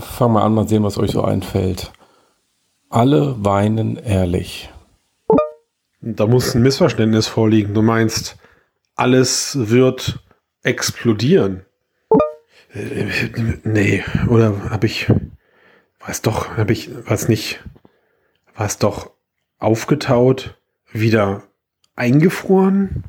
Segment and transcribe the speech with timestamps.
[0.00, 1.92] fang mal an, mal sehen, was euch so einfällt.
[2.90, 4.70] Alle weinen ehrlich.
[6.00, 7.74] Da muss ein Missverständnis vorliegen.
[7.74, 8.36] Du meinst,
[8.94, 10.20] alles wird
[10.62, 11.64] explodieren.
[13.62, 15.12] Nee, oder habe ich,
[16.04, 17.62] weiß doch, habe ich, was nicht,
[18.56, 19.10] war es doch
[19.58, 20.56] aufgetaut,
[20.92, 21.42] wieder
[21.96, 23.04] eingefroren?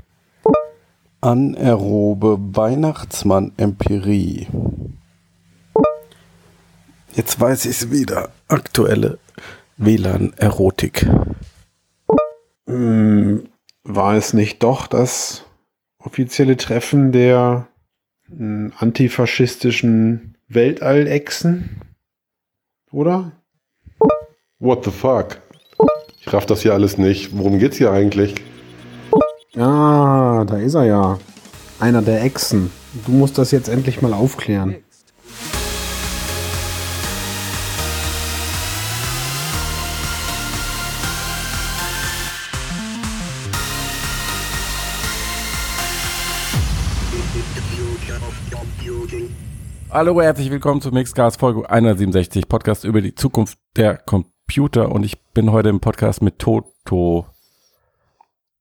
[1.21, 4.47] Anaerobe Weihnachtsmann-Empirie.
[7.15, 8.29] Jetzt weiß ich es wieder.
[8.49, 9.19] Aktuelle
[9.77, 11.07] WLAN-Erotik.
[12.67, 13.47] Hm,
[13.83, 15.45] war es nicht doch das
[15.97, 17.67] offizielle Treffen der
[18.27, 21.81] hm, antifaschistischen Weltallechsen?
[22.91, 23.31] Oder?
[24.59, 25.39] What the fuck?
[26.19, 27.37] Ich raff das hier alles nicht.
[27.37, 28.35] Worum geht's hier eigentlich?
[29.55, 31.19] Ah, da ist er ja.
[31.79, 32.71] Einer der Echsen.
[33.05, 34.75] Du musst das jetzt endlich mal aufklären.
[49.95, 54.91] Hallo, herzlich willkommen zu Mixcast Folge 167, Podcast über die Zukunft der Computer.
[54.91, 57.27] Und ich bin heute im Podcast mit Toto,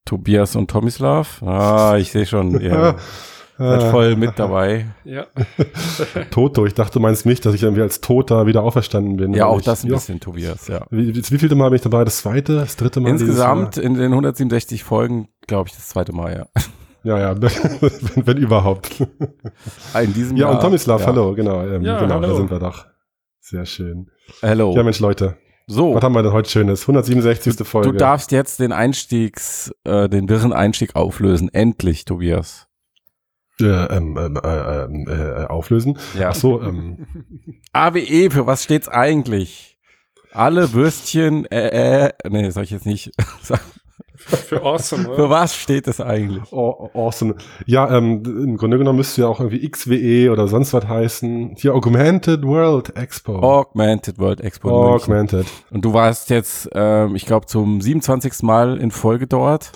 [0.04, 1.42] Tobias und Tomislav.
[1.42, 2.94] Ah, ich sehe schon, ihr
[3.58, 4.86] seid voll mit dabei.
[5.02, 5.26] Ja.
[6.30, 9.34] Toto, ich dachte, du meinst mich, dass ich irgendwie als Toter wieder auferstanden bin.
[9.34, 9.94] Ja, auch ich, das ein ja.
[9.94, 10.86] bisschen, Tobias, ja.
[10.90, 12.04] Wie, wie vielte Mal bin ich dabei?
[12.04, 13.08] Das zweite, das dritte Mal?
[13.08, 16.62] Insgesamt in den 167 Folgen, glaube ich, das zweite Mal, ja.
[17.04, 19.06] Ja, ja, wenn, wenn überhaupt.
[19.92, 20.54] Ah, In diesem Ja, Jahr.
[20.56, 21.06] und Tomislav, ja.
[21.08, 21.62] hallo, genau.
[21.66, 22.36] Ähm, Ja, genau, da hallo.
[22.36, 22.86] sind wir doch.
[23.40, 24.10] Sehr schön.
[24.42, 24.74] Hallo.
[24.74, 26.82] Ja, Mensch, Leute, so, was haben wir denn heute Schönes?
[26.82, 27.66] 167.
[27.66, 27.92] Folge.
[27.92, 31.48] du darfst jetzt den Einstiegs, äh, den wirren Einstieg auflösen.
[31.52, 32.68] Endlich, Tobias.
[33.60, 35.98] äh, ähm, ähm, äh, ähm, äh, auflösen.
[36.18, 36.30] Ja.
[36.30, 37.06] Ach so, ähm,
[37.72, 39.78] AWE, für was steht's eigentlich?
[40.32, 43.60] Alle Würstchen, äh, äh, nee, soll ich jetzt nicht sagen.
[44.48, 45.30] Für awesome, Für oder?
[45.30, 46.42] was steht es eigentlich?
[46.52, 47.34] aw- awesome.
[47.66, 51.54] Ja, ähm, im Grunde genommen müsste ja auch irgendwie XWE oder sonst was heißen.
[51.56, 53.38] Hier Augmented World Expo.
[53.40, 54.94] Augmented World Expo.
[54.94, 55.46] Augmented.
[55.70, 58.42] Und du warst jetzt, ähm, ich glaube, zum 27.
[58.42, 59.72] Mal in Folge dort.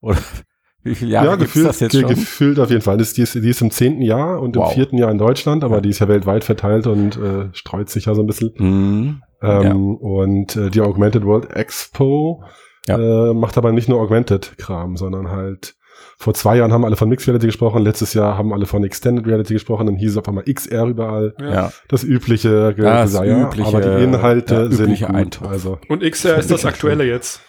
[0.00, 0.18] Oder
[0.84, 2.08] wie viele Jahre ja, gefühlt, das jetzt schon?
[2.08, 2.98] gefühlt auf jeden Fall.
[2.98, 4.68] Das, die, ist, die ist im zehnten Jahr und Wow.
[4.70, 8.04] im vierten Jahr in Deutschland, aber die ist ja weltweit verteilt und äh, streut sich
[8.06, 8.52] ja so ein bisschen.
[8.56, 9.22] Mhm.
[9.42, 12.42] Ähm, Und äh, die Augmented World Expo
[12.88, 13.30] Ja.
[13.30, 15.74] äh, macht aber nicht nur Augmented-Kram, sondern halt
[16.16, 19.26] vor zwei Jahren haben alle von Mixed Reality gesprochen, letztes Jahr haben alle von Extended
[19.26, 21.34] Reality gesprochen, dann hieß es auf einmal XR überall.
[21.40, 21.72] Ja.
[21.88, 25.10] Das übliche, Das ja, übliche, aber die Inhalte ja, sind gut.
[25.10, 25.48] Eintopf.
[25.48, 27.40] Also, Und XR ist das aktuelle jetzt.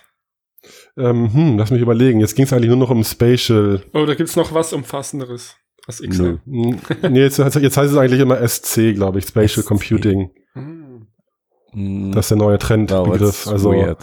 [0.97, 2.19] ähm, hm, lass mich überlegen.
[2.19, 3.81] Jetzt ging es eigentlich nur noch um Spatial.
[3.93, 5.55] Oh, da gibt's noch was Umfassenderes
[5.87, 6.39] als XR.
[6.45, 6.71] Nö.
[6.71, 6.79] Hm,
[7.11, 9.67] nee, jetzt, jetzt heißt es eigentlich immer SC, glaube ich, Spatial SC.
[9.67, 10.31] Computing.
[10.53, 11.07] Hm.
[11.73, 12.11] Mhm.
[12.13, 13.47] Das ist der neue Trendbegriff.
[13.47, 13.99] Also weird.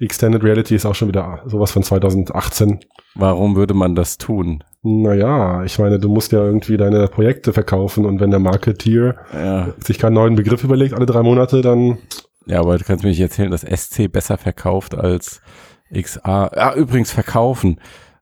[0.00, 2.80] Extended Reality ist auch schon wieder sowas von 2018.
[3.14, 4.64] Warum würde man das tun?
[4.82, 9.72] Naja, ich meine, du musst ja irgendwie deine Projekte verkaufen und wenn der Marketeer Ja,
[9.78, 11.98] sich keinen neuen Begriff überlegt alle drei Monate, dann
[12.46, 15.40] ja aber du kannst mir nicht erzählen, dass SC besser verkauft als
[15.92, 16.48] XA.
[16.48, 17.80] Ah, übrigens verkaufen.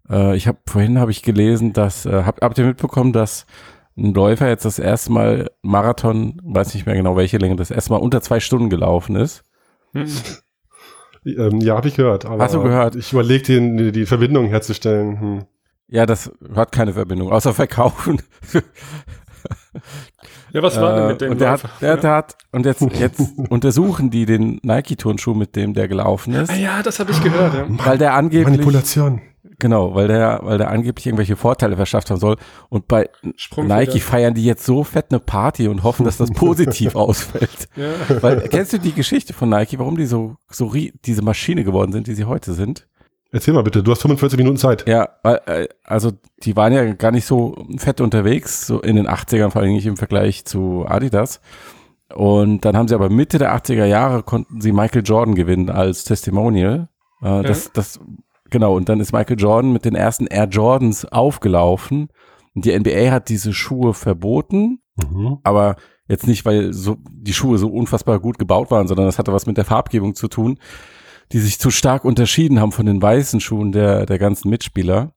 [0.09, 3.47] Äh, ich habe vorhin habe ich gelesen, dass äh, habt, habt ihr mitbekommen, dass
[3.97, 7.93] ein Läufer jetzt das erste Mal Marathon, weiß nicht mehr genau welche Länge, das erste
[7.93, 9.45] Mal unter zwei Stunden gelaufen ist.
[9.93, 10.07] Hm.
[11.25, 12.25] Ähm, ja, habe ich gehört.
[12.25, 12.97] Aber Hast du gehört?
[12.97, 15.21] Ich überlege, die, die Verbindung herzustellen.
[15.21, 15.45] Hm.
[15.89, 18.21] Ja, das hat keine Verbindung, außer verkaufen.
[20.53, 22.83] Ja, was war denn mit Äh, dem und der hat, der, der hat, und jetzt,
[22.99, 27.23] jetzt untersuchen die den Nike-Turnschuh, mit dem der gelaufen ist, Ah, ja, das habe ich
[27.23, 27.67] gehört, ja.
[27.69, 29.21] weil der angeblich, Manipulation.
[29.59, 32.37] Genau, weil der, weil der angeblich irgendwelche Vorteile verschafft haben soll.
[32.69, 33.81] Und bei Sprungfeder.
[33.81, 37.69] Nike feiern die jetzt so fett eine Party und hoffen, dass das positiv ausfällt.
[37.77, 38.23] Ja.
[38.23, 40.73] Weil, kennst du die Geschichte von Nike, warum die so, so
[41.05, 42.87] diese Maschine geworden sind, die sie heute sind?
[43.35, 44.87] Erzähl mal bitte, du hast 45 Minuten Zeit.
[44.87, 49.09] Ja, weil, äh, also die waren ja gar nicht so fett unterwegs, so in den
[49.09, 51.41] 80ern, vor allem nicht im Vergleich zu Adidas.
[52.15, 56.05] Und dann haben sie aber Mitte der 80er Jahre konnten sie Michael Jordan gewinnen als
[56.05, 56.89] Testimonial.
[57.23, 58.01] Äh, das, das,
[58.53, 62.09] genau, und dann ist Michael Jordan mit den ersten Air Jordans aufgelaufen.
[62.55, 65.39] Und die NBA hat diese Schuhe verboten, Mhm.
[65.43, 65.77] aber
[66.07, 69.47] jetzt nicht, weil so die Schuhe so unfassbar gut gebaut waren, sondern das hatte was
[69.47, 70.59] mit der Farbgebung zu tun,
[71.33, 75.15] die sich zu stark unterschieden haben von den weißen Schuhen der, der ganzen Mitspieler.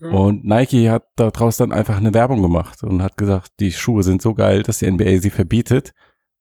[0.00, 0.14] Mhm.
[0.14, 4.22] Und Nike hat daraus dann einfach eine Werbung gemacht und hat gesagt, die Schuhe sind
[4.22, 5.92] so geil, dass die NBA sie verbietet.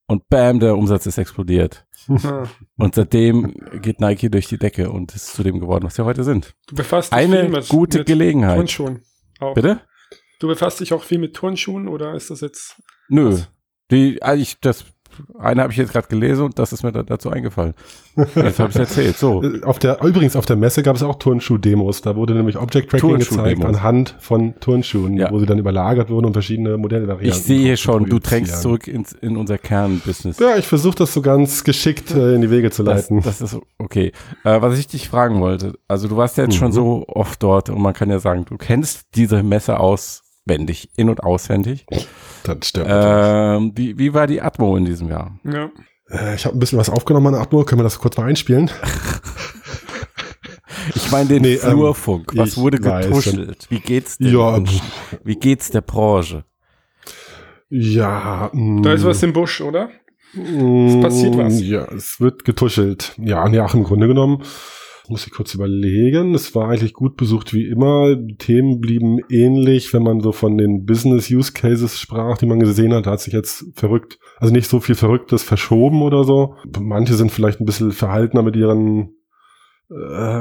[0.07, 1.86] Und bam, der Umsatz ist explodiert.
[2.77, 6.24] Und seitdem geht Nike durch die Decke und ist zu dem geworden, was sie heute
[6.24, 6.56] sind.
[6.68, 8.57] Du befasst dich viel Eine mit, gute mit Gelegenheit.
[8.57, 9.01] Turnschuhen.
[9.39, 9.53] Auch.
[9.53, 9.81] Bitte?
[10.39, 13.31] Du befasst dich auch viel mit Turnschuhen oder ist das jetzt Nö.
[13.31, 13.50] Was?
[13.92, 14.86] Die, also ich, das
[15.39, 17.73] eine habe ich jetzt gerade gelesen und das ist mir da, dazu eingefallen.
[18.35, 19.17] Jetzt habe ich erzählt.
[19.17, 19.41] So.
[19.63, 22.01] Auf der, übrigens, auf der Messe gab es auch Turnschuh-Demos.
[22.01, 25.31] Da wurde nämlich Object Tracking gezeigt anhand von Turnschuhen, Ja.
[25.31, 27.27] wo sie dann überlagert wurden und verschiedene Modellvarianten.
[27.29, 30.39] Ich sehe schon, du drängst zurück ins, in unser Kernbusiness.
[30.39, 33.21] Ja, ich versuche das so ganz geschickt äh, in die Wege zu Das, leiten.
[33.21, 34.11] das ist okay.
[34.43, 36.59] Äh, was ich dich fragen wollte, also du warst ja jetzt Mhm.
[36.59, 39.79] schon so oft dort und man kann ja sagen, du kennst diese Messe
[40.47, 41.85] auswendig, in- und auswendig.
[42.43, 42.88] Das stimmt.
[42.89, 45.39] Ähm, wie, wie war die Atmo in diesem Jahr?
[45.43, 45.69] Ja.
[46.09, 47.63] Äh, ich habe ein bisschen was aufgenommen an Atmo.
[47.63, 48.69] Können wir das kurz mal einspielen?
[50.95, 52.31] Ich meine den Nee, ähm, Flurfunk.
[52.35, 53.67] Was ich wurde getuschelt?
[53.69, 54.63] Wie geht's den Ja?
[55.23, 56.44] Wie geht's der Branche?
[57.69, 58.49] Ja.
[58.51, 59.89] mh, Da ist was im Busch, oder?
[60.33, 61.61] Es passiert was.
[61.61, 63.13] Ja, es wird getuschelt.
[63.17, 64.41] Ja, ja, im Grunde genommen.
[65.11, 66.33] Muss ich kurz überlegen.
[66.33, 68.15] Es war eigentlich gut besucht wie immer.
[68.15, 72.61] Die Themen blieben ähnlich, wenn man so von den Business Use Cases sprach, die man
[72.61, 73.07] gesehen hat.
[73.07, 76.55] Da hat sich jetzt verrückt, also nicht so viel Verrücktes verschoben oder so.
[76.79, 79.09] Manche sind vielleicht ein bisschen verhaltener mit ihren
[79.89, 79.95] äh,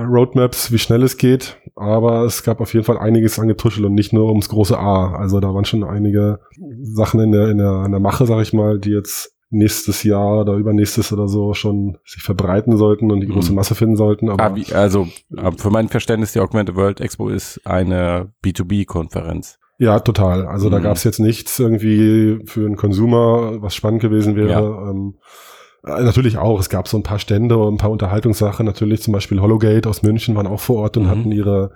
[0.04, 1.60] Roadmaps, wie schnell es geht.
[1.74, 5.16] Aber es gab auf jeden Fall einiges an Getuschel und nicht nur ums große A.
[5.16, 6.38] Also da waren schon einige
[6.80, 10.40] Sachen in der, in der, in der Mache, sag ich mal, die jetzt nächstes Jahr
[10.42, 13.56] oder übernächstes oder so schon sich verbreiten sollten und die große Mhm.
[13.56, 14.28] Masse finden sollten.
[14.30, 19.58] Aber Ah, wie, also äh, für mein Verständnis, die Augmented World Expo ist eine B2B-Konferenz.
[19.78, 20.46] ja, total.
[20.46, 20.82] Also da Mhm.
[20.84, 24.50] gab es jetzt nichts irgendwie für einen Consumer, was spannend gewesen wäre.
[24.50, 24.90] Ja.
[24.90, 25.14] Ähm,
[25.84, 26.60] äh, natürlich auch.
[26.60, 28.66] Es gab so ein paar Stände und ein paar Unterhaltungssachen.
[28.66, 31.08] Natürlich zum Beispiel Hologate aus München waren auch vor Ort und Mhm.
[31.08, 31.72] hatten ihre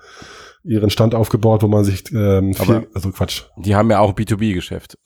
[0.66, 4.12] ihren Stand aufgebaut, wo man sich ähm, Aber- viel, also Quatsch, Die haben ja auch
[4.14, 4.96] B2B-Geschäft.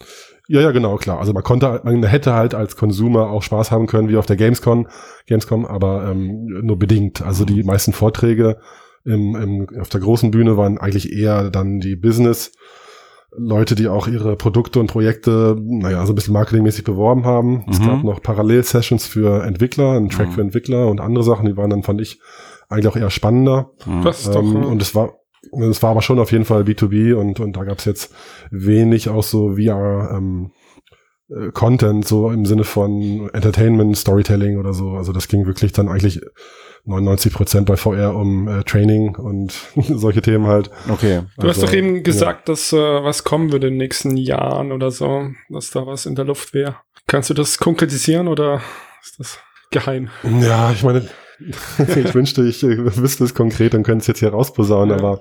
[0.51, 1.19] Ja, ja, genau, klar.
[1.21, 4.37] Also man konnte, man hätte halt als Consumer auch Spaß haben können, wie auf der
[4.37, 4.89] Gamescom,
[5.27, 7.21] Gamescom, aber ähm, nur bedingt.
[7.23, 8.59] Also die meisten Vorträge
[9.05, 12.53] im, im, auf der großen Bühne waren eigentlich eher dann die Business.
[13.37, 17.65] Leute, die auch ihre Produkte und Projekte, naja, so ein bisschen marketingmäßig beworben haben.
[17.71, 17.87] Es Mhm.
[17.87, 20.33] gab noch Parallel-Sessions für Entwickler, einen Track Mhm.
[20.33, 22.21] für Entwickler und andere Sachen, die waren dann, fand ich,
[22.71, 23.71] eigentlich auch eher spannender.
[23.85, 24.03] Mhm.
[24.03, 24.43] Das ist doch.
[24.43, 25.18] Ähm, äh, und es war,
[25.53, 28.15] es war aber schon auf jeden Fall B2B und, und da gab es jetzt
[28.51, 30.53] wenig auch so VR ähm,
[31.31, 34.93] äh, Content, so im Sinne von Entertainment, Storytelling oder so.
[34.93, 36.21] Also das ging wirklich dann eigentlich
[36.85, 40.71] 99 Prozent bei VR um äh, Training und solche Themen halt.
[40.89, 41.23] Okay.
[41.37, 44.73] du hast also, doch eben gesagt, dass äh, was kommen würde in den nächsten Jahren
[44.73, 46.77] oder so, dass da was in der Luft wäre.
[47.07, 48.63] Kannst du das konkretisieren oder
[49.03, 49.39] ist das
[49.71, 50.09] geheim?
[50.41, 51.09] Ja, ich meine,
[51.79, 55.05] ich wünschte, ich äh, wüsste es konkret und könnte es jetzt hier rausposaunen, Ja.
[55.05, 55.21] aber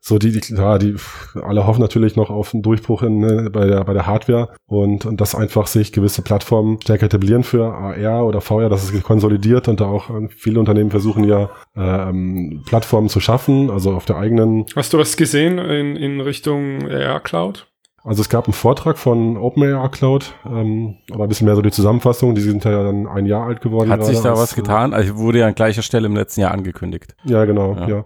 [0.00, 0.94] so die, die, klar, die
[1.42, 5.06] alle hoffen natürlich noch auf einen Durchbruch in, äh, bei, der, bei der Hardware und,
[5.06, 9.68] und dass einfach sich gewisse Plattformen stärker etablieren für AR oder VR, dass es konsolidiert
[9.68, 14.16] und da auch äh, viele Unternehmen versuchen ja ähm, Plattformen zu schaffen, also auf der
[14.16, 17.66] eigenen Hast du was gesehen in, in Richtung AR Cloud?
[18.06, 21.72] Also es gab einen Vortrag von OpenAI Cloud, ähm, aber ein bisschen mehr so die
[21.72, 22.36] Zusammenfassung.
[22.36, 23.90] Die sind ja dann ein Jahr alt geworden.
[23.90, 24.94] Hat sich da als, was getan?
[24.94, 27.16] Also wurde ja an gleicher Stelle im letzten Jahr angekündigt.
[27.24, 27.88] Ja, genau, Ja.
[27.88, 28.04] ja.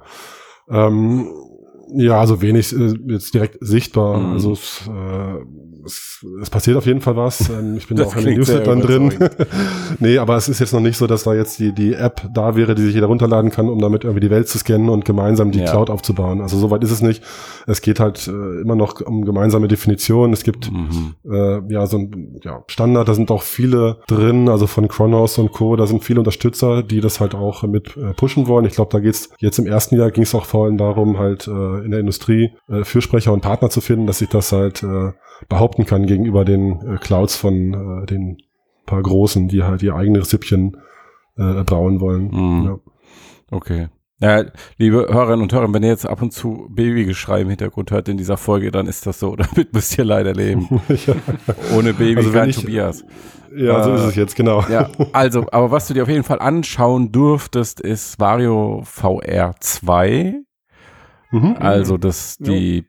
[0.70, 1.28] Ähm,
[1.92, 4.18] ja, also wenig äh, jetzt direkt sichtbar.
[4.18, 4.32] Mhm.
[4.32, 7.48] Also es, äh, es, es passiert auf jeden Fall was.
[7.50, 9.12] Ähm, ich bin Das auch in den Newslettern drin.
[9.98, 12.56] nee, aber es ist jetzt noch nicht so, dass da jetzt die, die App da
[12.56, 15.50] wäre, die sich jeder runterladen kann, um damit irgendwie die Welt zu scannen und gemeinsam
[15.50, 15.70] die Ja.
[15.70, 16.40] Cloud aufzubauen.
[16.40, 17.22] Also soweit ist es nicht.
[17.66, 20.32] Es geht halt äh, immer noch um gemeinsame Definitionen.
[20.32, 21.14] Es gibt Mhm.
[21.30, 25.52] äh, ja, so ein ja, Standard, da sind auch viele drin, also von Chronos und
[25.52, 28.64] Co., da sind viele Unterstützer, die das halt auch mit äh, pushen wollen.
[28.64, 31.46] Ich glaube, da geht's jetzt im ersten Jahr ging es auch vor allem darum, halt
[31.48, 35.12] äh, in der Industrie äh, Fürsprecher und Partner zu finden, dass sich das halt äh,
[35.70, 38.38] behaupten kann gegenüber den äh, Clouds von äh, den
[38.86, 40.76] paar Großen, die halt ihr eigenes Süppchen
[41.36, 42.30] äh, brauen wollen.
[42.32, 42.64] Mhm.
[42.64, 42.78] Ja.
[43.52, 43.88] Okay.
[44.22, 44.44] Ja,
[44.76, 48.18] liebe Hörerinnen und Hörer, wenn ihr jetzt ab und zu Babygeschrei im Hintergrund hört in
[48.18, 49.34] dieser Folge, dann ist das so.
[49.54, 50.68] Damit müsst ihr leider leben.
[50.88, 51.14] ja,
[51.76, 53.04] Ohne Baby Also kein ich- Tobias.
[53.56, 54.62] ja, so Äh, ist es jetzt, genau.
[54.68, 60.34] Ja, also, aber was du dir auf jeden Fall anschauen durftest, ist Vario VR 2.
[61.30, 61.56] Mhm.
[61.60, 62.84] Also das die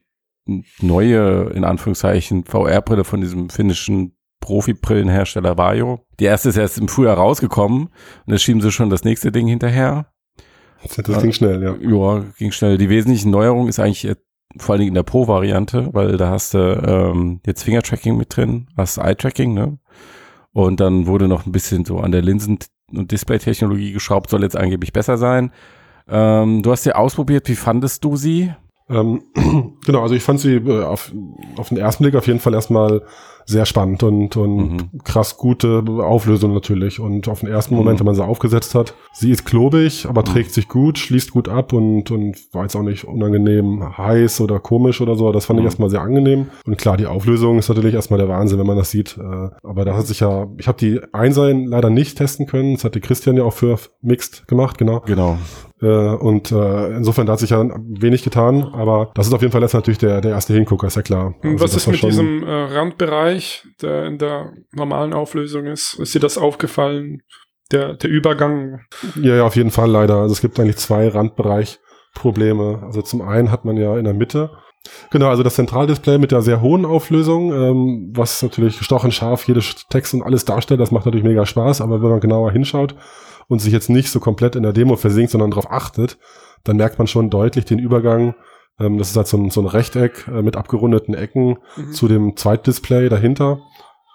[0.81, 6.05] neue, in Anführungszeichen, VR-Brille von diesem finnischen Profi-Brillenhersteller Vario.
[6.20, 7.88] Die erste ist erst im Frühjahr rausgekommen
[8.25, 10.08] und jetzt schieben sie schon das nächste Ding hinterher.
[10.84, 11.75] Das ging schnell, ja.
[11.75, 12.77] Ja, ging schnell.
[12.77, 14.12] Die wesentliche Neuerung ist eigentlich
[14.58, 18.67] vor allen Dingen in der Pro-Variante, weil da hast du ähm, jetzt Finger-Tracking mit drin,
[18.75, 19.77] hast Eye-Tracking, ne?
[20.53, 22.60] Und dann wurde noch ein bisschen so an der Linsen-
[22.91, 25.51] und Display-Technologie geschraubt, soll jetzt angeblich besser sein.
[26.10, 28.53] Ähm, du hast sie ausprobiert, wie fandest du sie?
[28.92, 29.22] Ähm,
[29.86, 31.12] genau, also ich fand sie äh, auf,
[31.58, 33.02] auf den ersten Blick auf jeden Fall erstmal
[33.48, 34.78] sehr spannend und, und Mhm.
[35.04, 37.00] krass gute Auflösung natürlich.
[37.00, 37.80] Und auf den ersten Mhm.
[37.80, 41.50] Moment, wenn man sie aufgesetzt hat, sie ist klobig, aber trägt sich gut, schließt gut
[41.50, 45.32] ab und, und war jetzt auch nicht unangenehm heiß oder komisch oder so.
[45.32, 45.68] Das fand ich Mhm.
[45.68, 46.48] erstmal sehr angenehm.
[46.68, 49.18] Und klar, die Auflösung ist natürlich erstmal der Wahnsinn, wenn man das sieht.
[49.18, 52.76] Äh, Aber da hat sich ja, ich habe die Einser leider nicht testen können.
[52.76, 55.02] Das hatte Christian ja auch für Mixed gemacht, genau.
[55.06, 55.38] Genau.
[55.82, 59.52] Äh, und äh, insofern da hat sich ja wenig getan, aber das ist auf jeden
[59.52, 61.34] Fall jetzt natürlich der, der erste Hingucker, ist ja klar.
[61.42, 65.96] Und Also was das ist mit diesem äh, Randbereich, der in der normalen Auflösung ist?
[66.00, 67.22] Ist dir das aufgefallen?
[67.72, 68.82] Der, der Übergang?
[69.16, 70.18] Ja, ja, auf jeden Fall leider.
[70.18, 72.84] Also es gibt eigentlich zwei Randbereichprobleme.
[72.84, 74.52] Also zum einen hat man ja in der Mitte
[75.12, 79.88] Genau, also das Zentraldisplay mit der sehr hohen Auflösung, ähm, was natürlich gestochen scharf jedes
[79.90, 82.96] Text und alles darstellt, das macht natürlich mega Spaß, aber wenn man genauer hinschaut
[83.51, 86.17] und sich jetzt nicht so komplett in der Demo versinkt, sondern darauf achtet,
[86.63, 88.34] dann merkt man schon deutlich den Übergang.
[88.79, 91.91] Ähm, das ist halt so ein, so ein Rechteck äh, mit abgerundeten Ecken Mhm.
[91.91, 93.60] zu dem Zweitdisplay dahinter,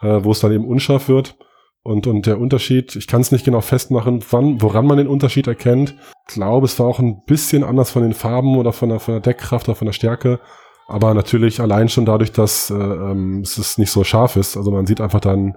[0.00, 1.36] äh, wo es dann eben unscharf wird.
[1.82, 5.46] Und, und der Unterschied, ich kann es nicht genau festmachen, wann, woran man den Unterschied
[5.46, 5.94] erkennt.
[6.28, 9.14] Ich glaube, es war auch ein bisschen anders von den Farben oder von der, von
[9.14, 10.40] der Deckkraft oder von der Stärke.
[10.88, 14.56] Aber natürlich allein schon dadurch, dass äh, ähm, es nicht so scharf ist.
[14.56, 15.56] Also man sieht einfach dann,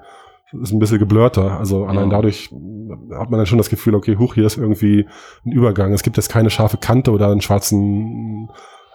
[0.62, 1.58] ist ein bisschen geblurrter.
[1.60, 2.18] Also allein Ja.
[2.18, 2.50] dadurch
[3.18, 5.08] hat man dann schon das Gefühl, okay, huch, hier ist irgendwie
[5.46, 5.94] ein Übergang.
[5.94, 8.50] Es gibt jetzt keine scharfe Kante oder einen schwarzen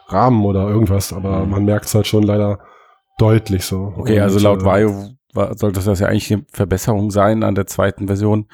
[0.09, 1.51] Rahmen oder irgendwas, aber Mhm.
[1.51, 2.59] man merkt es halt schon leider
[3.19, 3.93] deutlich so.
[3.97, 4.91] Okay, Und, also laut äh, Vario
[5.35, 8.47] war, sollte das ja eigentlich eine Verbesserung sein an der zweiten Version,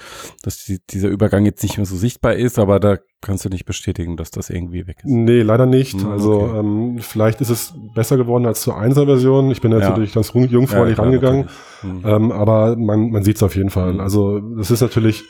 [0.42, 3.66] dass die, dieser Übergang jetzt nicht mehr so sichtbar ist, aber da kannst du nicht
[3.66, 5.04] bestätigen, dass das irgendwie weg ist.
[5.06, 6.00] Nee, leider nicht.
[6.00, 6.58] Hm, also okay.
[6.58, 9.50] ähm, vielleicht ist es besser geworden als zur 1er-Version.
[9.50, 9.88] Ich bin jetzt Ja.
[9.90, 11.48] natürlich ganz jung- jungfräulich klar, rangegangen.
[11.82, 12.02] Hm.
[12.04, 13.94] Ähm, aber man, man sieht es auf jeden Fall.
[13.94, 14.00] Mhm.
[14.00, 15.24] Also das ist natürlich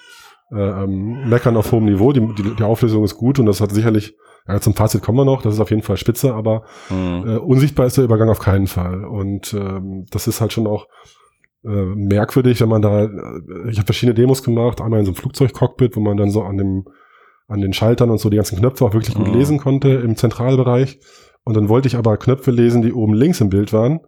[0.53, 2.13] äh, ähm, Meckern auf hohem Niveau.
[2.13, 4.15] Die, die, die Auflösung ist gut und das hat sicherlich,
[4.49, 7.25] ja, zum Fazit kommen wir noch, das ist auf jeden Fall spitze, aber Hm.
[7.29, 9.05] äh, unsichtbar ist der Übergang auf keinen Fall.
[9.05, 10.87] Und ähm, das ist halt schon auch
[11.65, 13.09] äh, merkwürdig, wenn man da, äh,
[13.71, 16.57] ich habe verschiedene Demos gemacht, einmal in so einem Flugzeugcockpit, wo man dann so an
[16.57, 16.85] dem
[17.49, 19.35] an den Schaltern und so die ganzen Knöpfe auch wirklich gut Mhm.
[19.35, 21.01] lesen konnte im Zentralbereich.
[21.43, 23.99] Und dann wollte ich aber Knöpfe lesen, die oben links im Bild waren.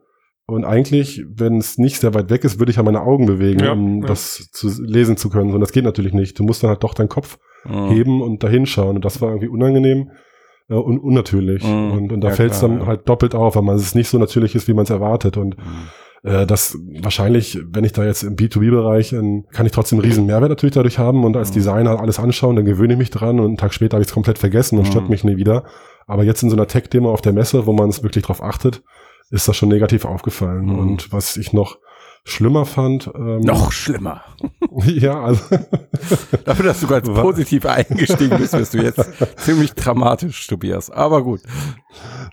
[0.47, 3.59] Und eigentlich, wenn es nicht sehr weit weg ist, würde ich ja meine Augen bewegen,
[3.65, 4.07] Ja, um ja.
[4.07, 5.53] das zu lesen zu können.
[5.53, 6.39] Und das geht natürlich nicht.
[6.39, 7.89] Du musst dann halt doch deinen Kopf Hm.
[7.89, 8.95] heben und dahin schauen.
[8.97, 10.11] Und das war irgendwie unangenehm
[10.69, 11.65] äh, und unnatürlich.
[11.65, 11.91] Mhm.
[11.91, 14.19] Und, und da Ja, fällt es dann halt doppelt auf, weil man es nicht so
[14.19, 15.37] natürlich ist, wie man es erwartet.
[15.37, 15.63] Und Hm.
[16.25, 20.27] Äh, das wahrscheinlich, wenn ich da jetzt im B2B-Bereich, äh, kann ich trotzdem einen riesen
[20.27, 21.55] Mehrwert natürlich dadurch haben und als Mhm.
[21.55, 24.15] Designer alles anschauen, dann gewöhne ich mich dran und einen Tag später habe ich es
[24.15, 25.11] komplett vergessen und stört Mhm.
[25.11, 25.65] mich nie wieder.
[26.07, 28.83] Aber jetzt in so einer Tech-Demo auf der Messe, wo man es wirklich drauf achtet,
[29.31, 30.67] ist das schon negativ aufgefallen.
[30.67, 30.79] Mhm.
[30.79, 31.79] Und was ich noch
[32.25, 34.23] schlimmer fand, ähm, Noch schlimmer.
[34.85, 35.43] ja, also
[36.45, 39.05] Dafür, dass du ganz positiv eingestiegen bist, wirst du jetzt
[39.39, 40.89] ziemlich dramatisch, Tobias.
[40.91, 41.41] Aber gut.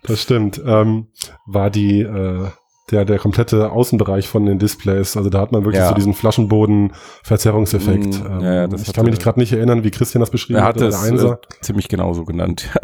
[0.03, 0.61] Das stimmt.
[0.63, 1.07] Ähm,
[1.47, 2.47] war die äh,
[2.91, 5.15] der der komplette Außenbereich von den Displays.
[5.17, 5.89] Also da hat man wirklich Ja.
[5.89, 8.23] so diesen Flaschenboden-Verzerrungseffekt.
[8.23, 10.65] Mm, ja, ich kann mich hatte- nicht gerade nicht erinnern, wie Christian das beschrieben Er
[10.65, 10.75] hat.
[10.81, 12.69] hat oder es äh, ziemlich genauso genannt.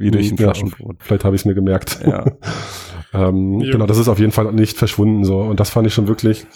[0.00, 0.04] Ja.
[0.06, 0.98] Wie durch den Ja, Flaschenboden.
[1.00, 1.98] Vielleicht habe ich es mir gemerkt.
[2.06, 2.24] Ja.
[3.12, 5.40] ähm, genau, das ist auf jeden Fall nicht verschwunden so.
[5.40, 6.46] Und das fand ich schon wirklich,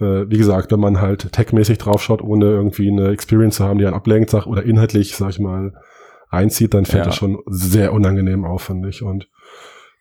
[0.00, 3.84] äh, wie gesagt, wenn man halt techmäßig draufschaut, ohne irgendwie eine Experience zu haben, die
[3.84, 5.74] einen ablenkt, sag, oder inhaltlich, sag ich mal,
[6.30, 7.10] reinzieht, dann fällt Ja.
[7.10, 9.02] das schon sehr unangenehm auf, finde ich.
[9.02, 9.28] Und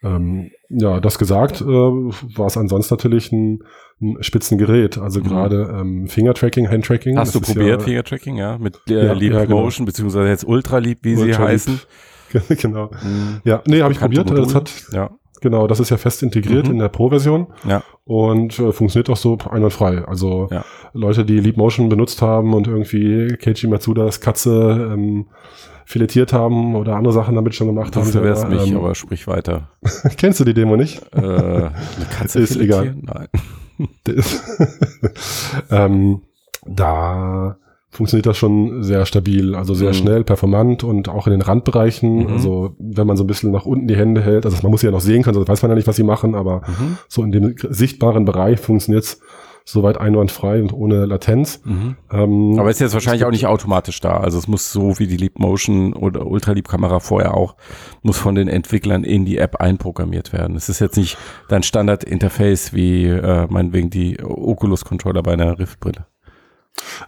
[0.04, 3.64] ähm, ja, das gesagt, äh, war es ansonsten natürlich ein,
[4.02, 4.98] ein Spitzengerät.
[4.98, 5.24] Also Mhm.
[5.24, 7.18] gerade ähm, Fingertracking, Handtracking.
[7.18, 8.58] Hast du das probiert, Ja, Fingertracking, ja?
[8.58, 9.62] Mit äh, Ja, Leap ja, genau.
[9.64, 11.50] Motion, beziehungsweise jetzt Ultra Leap, wie sie Ultra Leap.
[11.50, 11.80] heißen.
[12.62, 12.92] genau.
[13.04, 13.42] Mhm.
[13.44, 14.30] Ja, nee, habe ich probiert.
[14.30, 14.54] Das Module.
[14.56, 15.10] hat, Ja,
[15.42, 16.74] genau, das ist ja fest integriert Mhm.
[16.74, 17.48] in der Pro-Version.
[17.68, 17.84] ja.
[18.06, 20.06] und äh, funktioniert auch so einwandfrei.
[20.08, 20.64] Also Ja.
[20.94, 25.26] Leute, die Leap Motion benutzt haben und irgendwie Keiji Matsudas Katze ähm,
[25.90, 28.08] filetiert haben oder andere Sachen damit schon gemacht Du haben.
[28.12, 29.70] verwirrst selber, mich, ähm, aber sprich weiter.
[30.18, 31.02] kennst du die Demo nicht?
[31.16, 31.72] Äh, eine
[32.18, 32.94] Katze Ist egal.
[33.02, 33.28] Nein.
[35.70, 36.22] Ähm,
[36.66, 37.58] da
[37.90, 39.94] funktioniert das schon sehr stabil, also sehr Mhm.
[39.94, 42.26] schnell, performant und auch in den Randbereichen.
[42.26, 42.34] Mhm.
[42.34, 44.88] Also wenn man so ein bisschen nach unten die Hände hält, also man muss sie
[44.88, 46.98] ja noch sehen können, sonst weiß man ja nicht, was sie machen, aber Mhm.
[47.08, 49.20] so in dem sichtbaren Bereich funktioniert es
[49.68, 51.62] soweit einwandfrei und ohne Latenz.
[51.66, 51.98] Mhm.
[52.10, 54.18] Ähm, Aber ist jetzt wahrscheinlich auch nicht automatisch da.
[54.18, 57.56] Also es muss so wie die Leap Motion oder Ultra Leap Kamera vorher auch,
[58.02, 60.56] muss von den Entwicklern in die App einprogrammiert werden.
[60.56, 61.18] Es ist jetzt nicht
[61.50, 66.08] dein Standard-Interface wie äh, meinetwegen die Oculus-Controller bei einer Rift-Brille.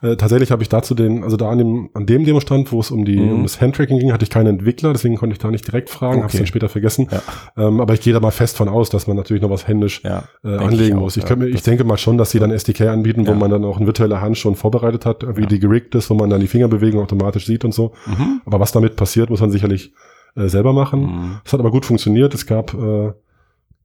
[0.01, 2.91] Äh, tatsächlich habe ich dazu den, also da an dem, an dem Demostand, wo es
[2.91, 3.31] um die, Mhm.
[3.33, 6.17] um das Handtracking ging, hatte ich keinen Entwickler, deswegen konnte ich da nicht direkt fragen,
[6.17, 6.37] habe es Okay.
[6.39, 7.07] dann später vergessen.
[7.11, 7.21] Ja.
[7.67, 10.01] Ähm, aber ich gehe da mal fest von aus, dass man natürlich noch was händisch
[10.03, 11.17] Ja, äh, anlegen auch, muss.
[11.17, 11.27] Ich, ja.
[11.29, 13.37] könnte, mir- ich denke mal schon, dass sie dann SDK anbieten, wo Ja.
[13.37, 15.47] man dann auch eine virtuelle Hand schon vorbereitet hat, wie Ja.
[15.47, 17.93] die gerickt ist, wo man dann die Fingerbewegung automatisch sieht und so.
[18.05, 18.41] Mhm.
[18.45, 19.93] Aber was damit passiert, muss man sicherlich
[20.35, 21.01] äh, selber machen.
[21.01, 21.31] Mhm.
[21.43, 22.33] Es hat aber gut funktioniert.
[22.35, 23.11] Es gab äh,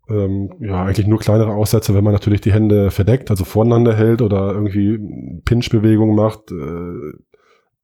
[0.08, 4.22] ähm, ja eigentlich nur kleinere Aussätze, wenn man natürlich die Hände verdeckt, also voneinander hält
[4.22, 4.98] oder irgendwie
[5.44, 7.12] Pinch-Bewegungen macht, äh,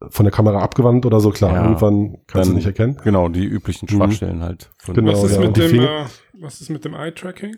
[0.09, 1.31] von der Kamera abgewandt oder so.
[1.31, 2.97] Klar, Ja, irgendwann kannst du nicht erkennen.
[3.05, 3.97] Genau, die üblichen Mhm.
[3.97, 4.71] Schwachstellen halt.
[4.79, 6.05] Von Genau, was, ist ja, mit dem, äh,
[6.39, 7.55] was ist mit dem Eye-Tracking?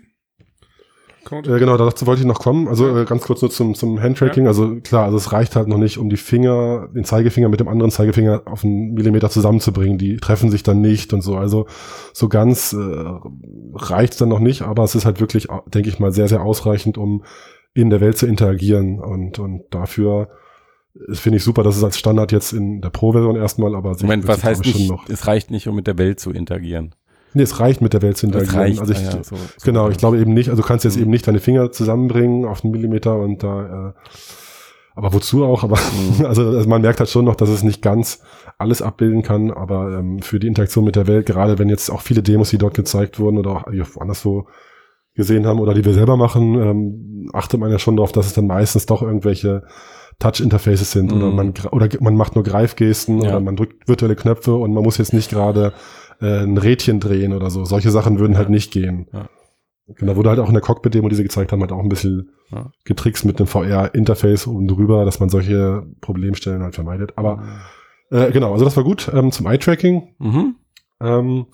[1.30, 2.68] Äh, genau, dazu wollte ich noch kommen.
[2.68, 4.46] Also äh, ganz kurz nur zum, zum Handtracking.
[4.46, 7.68] Also klar, also es reicht halt noch nicht, um die Finger, den Zeigefinger mit dem
[7.68, 9.98] anderen Zeigefinger auf einen Millimeter zusammenzubringen.
[9.98, 11.36] Die treffen sich dann nicht und so.
[11.36, 11.66] Also
[12.12, 13.04] so ganz äh,
[13.74, 16.98] reicht dann noch nicht, aber es ist halt wirklich, denke ich mal, sehr, sehr ausreichend,
[16.98, 17.24] um
[17.74, 18.98] in der Welt zu interagieren.
[18.98, 20.28] Und, und dafür
[21.08, 24.02] äh, finde ich super, dass es als Standard jetzt in der Pro-Version erstmal, aber sich
[24.02, 25.08] Moment, was heißt schon nicht, noch.
[25.08, 26.94] es reicht nicht, um mit der Welt zu interagieren.
[27.34, 28.78] Nee, es reicht mit der Welt zu interagieren.
[28.78, 30.96] also ich, ah ja, so- so Genau, ich glaube eben nicht, also du kannst jetzt
[30.96, 31.02] Mhm.
[31.02, 33.92] eben nicht deine Finger zusammenbringen auf einen Millimeter und da, äh,
[34.94, 35.76] aber wozu auch, aber
[36.18, 36.24] Mhm.
[36.26, 38.20] also, also man merkt halt schon noch, dass es nicht ganz
[38.58, 42.00] alles abbilden kann, aber ähm, für die Interaktion mit der Welt, gerade wenn jetzt auch
[42.02, 43.64] viele Demos, die dort gezeigt wurden oder auch
[44.00, 44.46] anderswo
[45.14, 48.34] gesehen haben oder die wir selber machen, ähm, achtet man ja schon darauf, dass es
[48.34, 49.62] dann meistens doch irgendwelche
[50.18, 51.36] Touch-Interfaces sind oder Mhm.
[51.36, 53.30] man gra- oder man macht nur Greifgesten Ja.
[53.30, 55.72] oder man drückt virtuelle Knöpfe und man muss jetzt nicht gerade
[56.22, 57.64] äh, ein Rädchen drehen oder so.
[57.66, 59.08] Solche Sachen würden halt nicht gehen.
[59.12, 59.28] Ja.
[59.96, 62.30] Genau, wurde halt auch in der Cockpit-Demo, die sie gezeigt haben, halt auch ein bisschen
[62.50, 62.70] Ja.
[62.84, 67.12] getrickst mit einem VR-Interface oben drüber, dass man solche Problemstellen halt vermeidet.
[67.16, 67.42] Aber
[68.10, 70.14] äh, genau, also das war gut ähm, zum Eye-Tracking.
[70.18, 70.54] Mhm.
[71.00, 71.46] Ähm,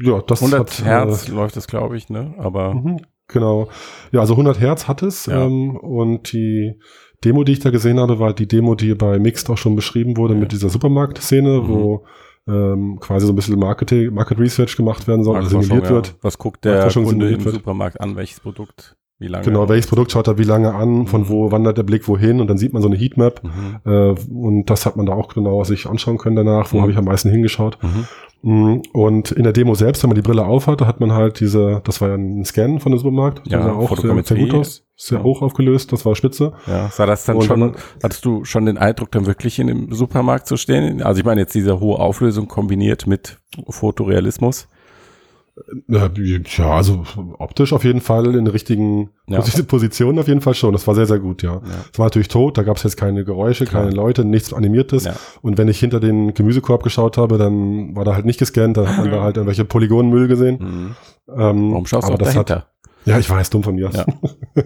[0.00, 2.34] ja, das 100 hat, Hertz läuft das, glaube ich, ne?
[2.38, 3.68] Aber Mhm, genau.
[4.12, 5.26] Ja, also 100 Hertz hat es.
[5.26, 5.44] Ja.
[5.44, 6.78] Ähm, und die
[7.24, 10.16] Demo, die ich da gesehen habe, war die Demo, die bei Mixed auch schon beschrieben
[10.16, 10.40] wurde Ja.
[10.40, 11.68] mit dieser Supermarkt-Szene, Mhm.
[11.68, 12.04] wo
[12.48, 16.06] ähm, quasi so ein bisschen Marketing, Market Research gemacht werden soll, also simuliert wird.
[16.08, 16.14] ja.
[16.22, 17.54] Was guckt der Kunde im wird.
[17.54, 18.16] Supermarkt an?
[18.16, 18.96] Welches Produkt?
[19.18, 19.44] Wie lange?
[19.46, 21.28] Genau, welches Produkt schaut er wie lange an, von Mhm.
[21.30, 23.80] wo wandert der Blick wohin und dann sieht man so eine Heatmap Mhm.
[23.90, 26.82] äh, und das hat man da auch genau sich anschauen können danach, wo Mhm.
[26.82, 27.78] habe ich am meisten hingeschaut.
[28.48, 28.82] Mhm.
[28.92, 32.00] Und in der Demo selbst, wenn man die Brille aufhatte, hat man halt diese, das
[32.00, 34.84] war ja ein Scan von dem Supermarkt, Ja, der sah auch sehr, sehr gut aus,
[34.94, 35.24] sehr Ja.
[35.24, 36.52] hoch aufgelöst, das war spitze.
[36.68, 37.74] Ja, sah das dann Und schon, man-
[38.04, 41.02] hattest du schon den Eindruck, dann wirklich in dem Supermarkt zu stehen?
[41.02, 43.38] Also ich meine jetzt diese hohe Auflösung kombiniert mit
[43.68, 44.68] Fotorealismus.
[45.88, 46.10] Ja,
[46.58, 47.02] ja, also
[47.38, 49.40] optisch auf jeden Fall in der richtigen Ja.
[49.40, 50.72] Posi- Position auf jeden Fall schon.
[50.72, 51.54] Das war sehr, sehr gut, ja.
[51.54, 51.62] Ja.
[51.92, 53.84] Es war natürlich tot, da gab es jetzt keine Geräusche, Klar.
[53.84, 55.04] keine Leute, nichts Animiertes.
[55.04, 55.14] Ja.
[55.40, 58.86] Und wenn ich hinter den Gemüsekorb geschaut habe, dann war da halt nicht gescannt, da
[58.86, 60.58] hat man da halt irgendwelche Polygonenmüll gesehen.
[60.60, 60.96] Mhm.
[61.38, 62.68] Ähm, Warum schaust du aber auch das hat, dahinter?
[63.06, 63.88] Ja, ich weiß, dumm von mir.
[63.94, 64.04] Ja.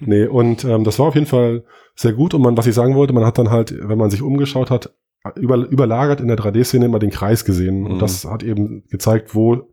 [0.00, 2.34] nee, und ähm, das war auf jeden Fall sehr gut.
[2.34, 4.94] Und man, was ich sagen wollte, man hat dann halt, wenn man sich umgeschaut hat,
[5.36, 7.80] über, überlagert in der 3D-Szene immer den Kreis gesehen.
[7.80, 7.86] Mhm.
[7.86, 9.69] Und das hat eben gezeigt, wo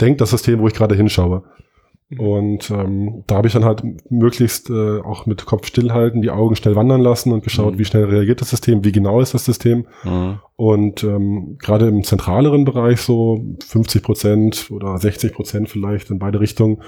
[0.00, 1.42] denkt das System, wo ich gerade hinschaue.
[2.08, 2.20] Mhm.
[2.20, 6.54] Und ähm, da habe ich dann halt möglichst äh, auch mit Kopf stillhalten, die Augen
[6.54, 7.78] schnell wandern lassen und geschaut, Mhm.
[7.78, 9.86] wie schnell reagiert das System, wie genau ist das System.
[10.04, 10.38] Mhm.
[10.56, 16.40] Und ähm, gerade im zentraleren Bereich, so 50 Prozent oder 60 Prozent vielleicht in beide
[16.40, 16.82] Richtungen,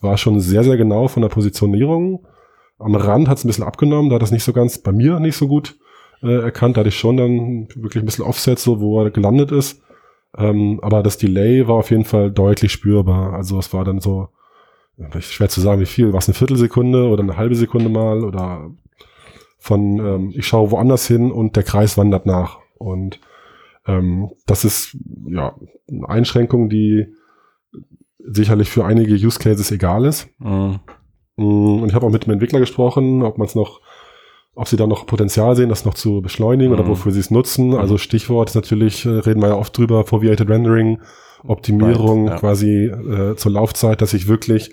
[0.00, 2.26] war schon sehr, sehr genau von der Positionierung.
[2.78, 5.18] Am Rand hat es ein bisschen abgenommen, da hat es nicht so ganz, bei mir
[5.18, 5.76] nicht so gut
[6.22, 6.76] äh, erkannt.
[6.76, 9.82] Da hatte ich schon dann wirklich ein bisschen Offset, so wo er gelandet ist.
[10.36, 13.32] Ähm, aber das Delay war auf jeden Fall deutlich spürbar.
[13.32, 14.28] Also es war dann so,
[15.20, 18.70] schwer zu sagen, wie viel, was eine Viertelsekunde oder eine halbe Sekunde mal oder
[19.58, 22.58] von ähm, ich schaue woanders hin und der Kreis wandert nach.
[22.78, 23.20] Und
[23.86, 25.54] ähm, das ist ja
[25.90, 27.06] eine Einschränkung, die
[28.18, 30.28] sicherlich für einige Use Cases egal ist.
[30.38, 30.80] Mhm.
[31.36, 33.80] Mm, Und ich habe auch mit dem Entwickler gesprochen, ob man es noch,
[34.58, 36.88] ob sie da noch Potenzial sehen, das noch zu beschleunigen oder Mhm.
[36.88, 37.74] wofür sie es nutzen.
[37.74, 40.98] Also Stichwort ist natürlich, äh, reden wir ja oft drüber, Foveated Rendering,
[41.44, 42.38] Optimierung Right, ja.
[42.40, 44.72] quasi äh, zur Laufzeit, dass ich wirklich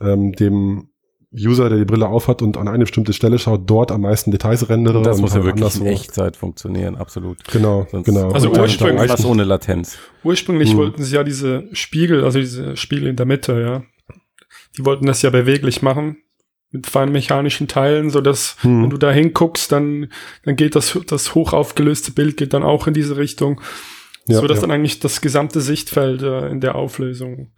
[0.00, 0.88] ähm, dem
[1.34, 4.68] User, der die Brille aufhat und an eine bestimmte Stelle schaut, dort am meisten Details
[4.68, 5.00] rendere.
[5.02, 7.38] Das und muss ja wirklich in Echtzeit funktionieren, absolut.
[7.50, 8.30] Genau, Sonst- genau.
[8.32, 9.96] Also Und ursprünglich- was ohne Latenz.
[10.24, 10.78] Ursprünglich Mhm.
[10.78, 13.82] wollten sie ja diese Spiegel, also diese Spiegel in der Mitte, ja.
[14.76, 16.18] Die wollten das ja beweglich machen.
[16.72, 18.82] Mit feinen mechanischen Teilen, so dass, Hm.
[18.84, 20.08] wenn du da hinguckst, dann,
[20.44, 23.60] dann geht das, das hoch aufgelöste Bild geht dann auch in diese Richtung.
[24.26, 24.62] Ja, so dass ja.
[24.62, 27.52] dann eigentlich das gesamte Sichtfeld äh, in der Auflösung.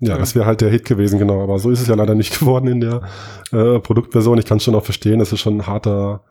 [0.00, 0.18] Ja, Ja.
[0.18, 1.42] das wäre halt der Hit gewesen, genau.
[1.42, 3.02] Aber so ist es ja leider nicht geworden in der
[3.52, 4.38] äh, Produktversion.
[4.38, 6.24] Ich kann schon auch verstehen, das ist schon ein harter,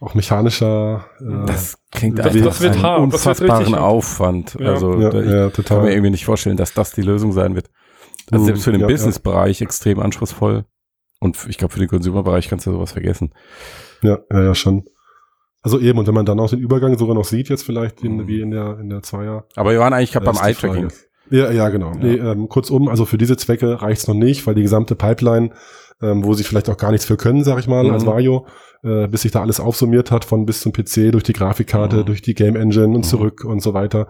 [0.00, 1.04] auch mechanischer.
[1.20, 3.82] Äh, Das klingt Das einfach wird einen hart, das wird unfassbaren richtig hart.
[3.84, 4.56] Aufwand.
[4.58, 4.72] Ja.
[4.72, 7.54] Also ja, da, ich ja, kann mir irgendwie nicht vorstellen, dass das die Lösung sein
[7.54, 7.68] wird.
[8.32, 8.92] Also Mhm, selbst für den ja, ja.
[8.92, 10.64] Business-Bereich extrem anspruchsvoll.
[11.20, 13.32] Und ich glaube, für den Consumer-Bereich kannst du sowas vergessen.
[14.02, 14.84] Ja, ja, ja, schon.
[15.62, 18.16] Also eben, und wenn man dann auch den Übergang sogar noch sieht, jetzt vielleicht in,
[18.16, 18.26] Mhm.
[18.26, 19.44] wie in der, in der Zweier.
[19.56, 20.88] Aber wir waren eigentlich gerade beim Eye-Tracking.
[21.30, 21.92] Ja, ja, genau.
[21.92, 21.98] Ja.
[21.98, 25.50] Nee, ähm, kurzum, also für diese Zwecke reicht's noch nicht, weil die gesamte Pipeline,
[26.02, 27.90] ähm, wo sie vielleicht auch gar nichts für können, sag ich mal, Mhm.
[27.92, 28.46] als Vario,
[28.82, 32.04] äh, bis sich da alles aufsummiert hat, von bis zum PC, durch die Grafikkarte, Mhm.
[32.06, 33.02] durch die Game Engine und Mhm.
[33.02, 34.08] zurück und so weiter,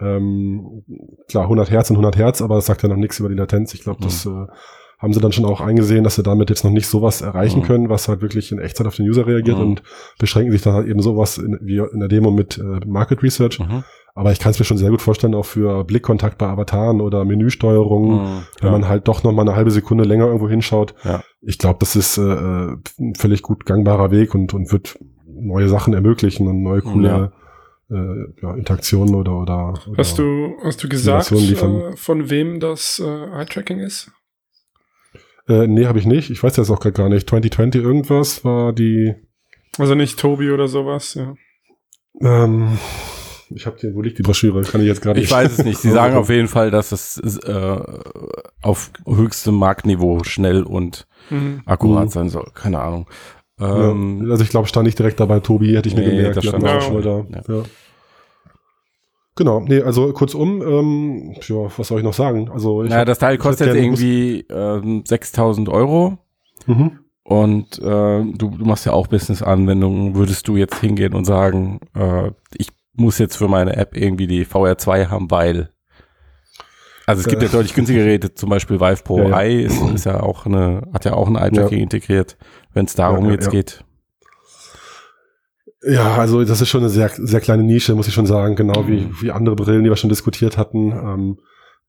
[0.00, 0.84] Ähm,
[1.28, 3.74] klar, 100 Hertz und 100 Hertz, aber das sagt ja noch nichts über die Latenz.
[3.74, 4.46] Ich glaube, das äh,
[4.98, 7.64] haben sie dann schon auch eingesehen, dass sie damit jetzt noch nicht sowas erreichen Mhm.
[7.64, 9.62] können, was halt wirklich in Echtzeit auf den User reagiert Mhm.
[9.64, 9.82] und
[10.18, 13.60] beschränken sich dann halt eben sowas in, wie in der Demo mit äh, Market Research.
[13.60, 13.84] Mhm.
[14.14, 17.24] Aber ich kann es mir schon sehr gut vorstellen, auch für Blickkontakt bei Avataren oder
[17.24, 18.28] Menüsteuerung, Mhm.
[18.60, 20.94] wenn man halt doch noch mal eine halbe Sekunde länger irgendwo hinschaut.
[21.04, 21.22] Ja.
[21.42, 25.68] Ich glaube, das ist äh, äh, ein völlig gut gangbarer Weg und, und wird neue
[25.68, 27.32] Sachen ermöglichen und neue coole
[27.90, 27.94] äh,
[28.42, 33.04] ja, Interaktionen oder, oder, oder Hast du, hast du gesagt, äh, von wem das äh,
[33.40, 34.10] Eye-Tracking ist?
[35.48, 36.30] Äh, nee, habe ich nicht.
[36.30, 37.28] Ich weiß das auch grad gar nicht.
[37.28, 39.14] 2020 irgendwas war die.
[39.78, 41.34] Also nicht Tobi oder sowas, ja.
[42.20, 42.78] Ähm,
[43.54, 44.62] ich habe hier, wo liegt die Broschüre?
[44.62, 45.78] Kann ich jetzt gerade Ich weiß es nicht.
[45.78, 47.78] Sie sagen auf jeden Fall, dass es äh,
[48.62, 51.62] auf höchstem Marktniveau schnell und Mhm.
[51.66, 52.10] akkurat Mhm.
[52.10, 52.50] sein soll.
[52.54, 53.06] Keine Ahnung.
[53.60, 56.36] Ja, Ähm, also ich glaube, stand nicht direkt dabei, Tobi, hätte ich mir Nee, gemerkt.
[56.38, 57.26] das stand wir auch schon mal da.
[57.30, 57.42] Ja.
[57.56, 57.62] Ja.
[59.38, 62.50] Genau, nee, also kurzum, ähm, ja, was soll ich noch sagen?
[62.52, 66.18] Also ich naja, hab- das Teil kostet jetzt irgendwie ähm, 6000 Euro.
[66.66, 66.98] Mhm.
[67.22, 70.16] Und äh, du, du machst ja auch Business-Anwendungen.
[70.16, 74.44] Würdest du jetzt hingehen und sagen, äh, ich muss jetzt für meine App irgendwie die
[74.44, 75.70] VR2 haben, weil
[77.06, 77.46] also es gibt Äh.
[77.46, 79.40] ja deutlich günstigere Geräte, zum Beispiel Vive Pro Ja, ja.
[79.42, 82.36] Eye ist, ist ja auch eine, hat ja auch ein Eye-Tracking integriert,
[82.74, 83.50] wenn es darum Ja, ja, jetzt ja.
[83.52, 83.84] geht.
[85.82, 88.88] Ja, also das ist schon eine sehr, sehr kleine Nische, muss ich schon sagen, genau
[88.88, 89.10] wie, Mhm.
[89.20, 90.90] wie andere Brillen, die wir schon diskutiert hatten.
[90.92, 91.38] Ähm,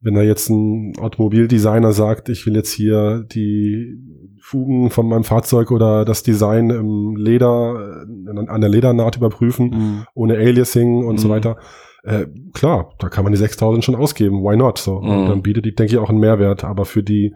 [0.02, 3.98] wenn da jetzt ein Automobildesigner sagt, ich will jetzt hier die
[4.42, 10.36] Fugen von meinem Fahrzeug oder das Design im Leder, äh, an der Ledernaht überprüfen, ohne
[10.38, 11.32] Aliasing und so Mhm.
[11.32, 11.58] weiter.
[12.04, 14.42] Äh, klar, da kann man die 6000 schon ausgeben.
[14.44, 14.78] Why not?
[14.78, 14.96] So.
[14.98, 15.28] Und Mhm.
[15.28, 16.64] dann bietet die, denke ich, auch einen Mehrwert.
[16.64, 17.36] Aber für die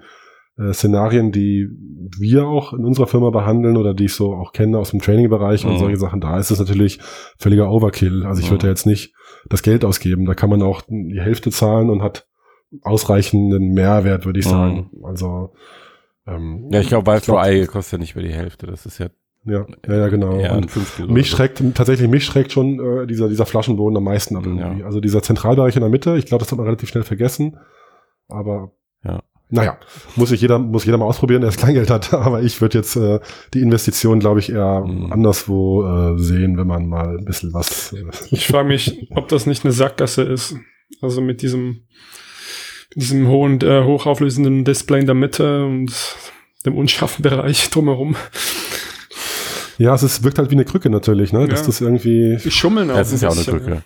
[0.58, 1.68] äh, Szenarien, die
[2.20, 5.66] wir auch in unserer Firma behandeln oder die ich so auch kenne aus dem Training-Bereich
[5.66, 5.80] und Mhm.
[5.80, 7.00] solche Sachen, da ist es natürlich
[7.40, 8.24] völliger Overkill.
[8.26, 8.52] Also ich Mhm.
[8.52, 9.14] würde da jetzt nicht
[9.50, 10.26] das Geld ausgeben.
[10.26, 12.28] Da kann man auch die Hälfte zahlen und hat
[12.82, 14.50] ausreichenden Mehrwert, würde ich Mhm.
[14.50, 14.92] sagen.
[15.04, 15.54] Also
[16.28, 18.66] ähm, Ja, ich glaube, Vive Pro glaub- Eye kostet ja nicht mehr die Hälfte.
[18.68, 19.08] Das ist ja
[19.46, 20.36] ja, ja, ja, genau.
[20.56, 24.80] Und mich schreckt, tatsächlich mich schreckt schon äh, dieser, dieser Flaschenboden am meisten ab irgendwie.
[24.80, 24.86] Ja.
[24.86, 27.58] Also dieser Zentralbereich in der Mitte, ich glaube, das hat man relativ schnell vergessen.
[28.30, 28.72] Aber
[29.04, 29.22] Ja.
[29.50, 29.78] Naja,
[30.16, 32.14] muss sich jeder, muss jeder mal ausprobieren, der das Kleingeld hat.
[32.14, 33.20] Aber ich würde jetzt äh,
[33.54, 35.12] die Investition, glaube ich, eher Mhm.
[35.14, 35.84] anderswo
[36.16, 37.94] äh, sehen, wenn man mal ein bisschen was.
[37.94, 40.56] Äh, Ich frage mich, ob das nicht eine Sackgasse ist.
[41.02, 41.84] Also mit diesem,
[42.96, 45.94] diesem hohen, äh, hochauflösenden Display in der Mitte und
[46.66, 48.16] dem unscharfen Bereich drumherum.
[49.78, 51.48] ja, es ist, wirkt halt wie eine Krücke natürlich, ne?
[51.48, 51.66] Dass Ja.
[51.68, 52.38] das irgendwie.
[52.44, 52.96] Die schummeln auch.
[52.96, 53.82] Das ist ja auch eine ja.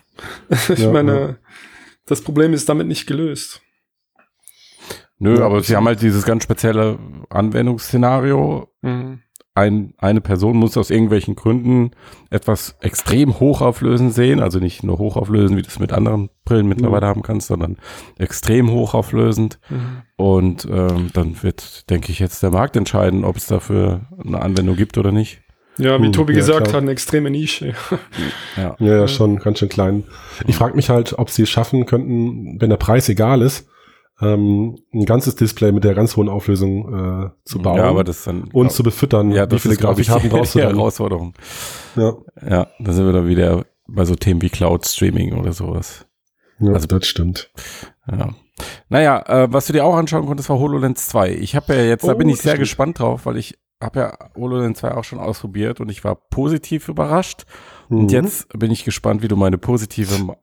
[0.72, 1.36] Ich Ja, meine, ja.
[2.06, 3.60] das Problem ist damit nicht gelöst.
[5.18, 6.98] Nö, Ja, aber sie haben halt dieses ganz spezielle
[7.30, 8.68] Anwendungsszenario.
[8.82, 9.20] Mhm.
[9.54, 11.90] Ein, eine Person muss aus irgendwelchen Gründen
[12.30, 17.06] etwas extrem hochauflösend sehen, also nicht nur hochauflösend, wie du es mit anderen Brillen mittlerweile
[17.06, 17.76] haben kannst, sondern
[18.18, 19.58] extrem hochauflösend.
[19.68, 20.02] Mhm.
[20.16, 24.76] Und ähm, dann wird, denke ich, jetzt der Markt entscheiden, ob es dafür eine Anwendung
[24.76, 25.40] gibt oder nicht.
[25.76, 26.74] Ja, wie Hm, Tobi ja, gesagt klar.
[26.76, 27.74] hat, eine extreme Nische.
[28.56, 28.76] Ja.
[28.78, 30.04] Ja, ja, schon ganz schön klein.
[30.46, 33.68] Ich frage mich halt, ob sie es schaffen könnten, wenn der Preis egal ist,
[34.20, 36.92] ähm, ein ganzes Display mit der ganz hohen Auflösung
[37.26, 40.54] äh, zu bauen Ja, aber das dann und zu befüttern, ja, wie viele Grafikkarten brauchst
[40.54, 40.74] du dann.
[40.74, 41.34] Herausforderung.
[41.96, 42.14] Ja,
[42.48, 46.06] Ja, da sind wir dann wieder bei so Themen wie Cloud Streaming oder sowas.
[46.58, 47.50] ja Also- das stimmt.
[48.10, 48.30] Ja.
[48.88, 51.30] Naja, äh, was du dir auch anschauen konntest, war HoloLens 2.
[51.34, 52.58] Ich habe ja jetzt, da Oh, bin ich sehr stimmt.
[52.60, 56.88] gespannt drauf, weil ich habe ja HoloLens 2 auch schon ausprobiert und ich war positiv
[56.88, 57.44] überrascht.
[57.88, 58.08] Und Mhm.
[58.08, 60.34] jetzt bin ich gespannt, wie du meine positive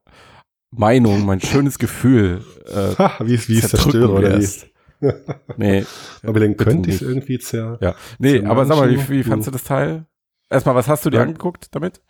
[0.78, 4.42] Meinung, mein schönes Gefühl äh, Ha, wie, wie zerdrücken zerstöre, oder wie?
[4.42, 4.68] wirst.
[5.58, 5.86] Nee,
[6.24, 7.10] Aber den bitte könnte ich nicht.
[7.10, 7.78] irgendwie zer...
[7.82, 7.96] ja.
[8.20, 10.06] Nee, aber sag mal, wie, wie fandst du das Teil?
[10.50, 11.24] Erstmal, was hast du dir Ja.
[11.24, 12.02] angeguckt damit?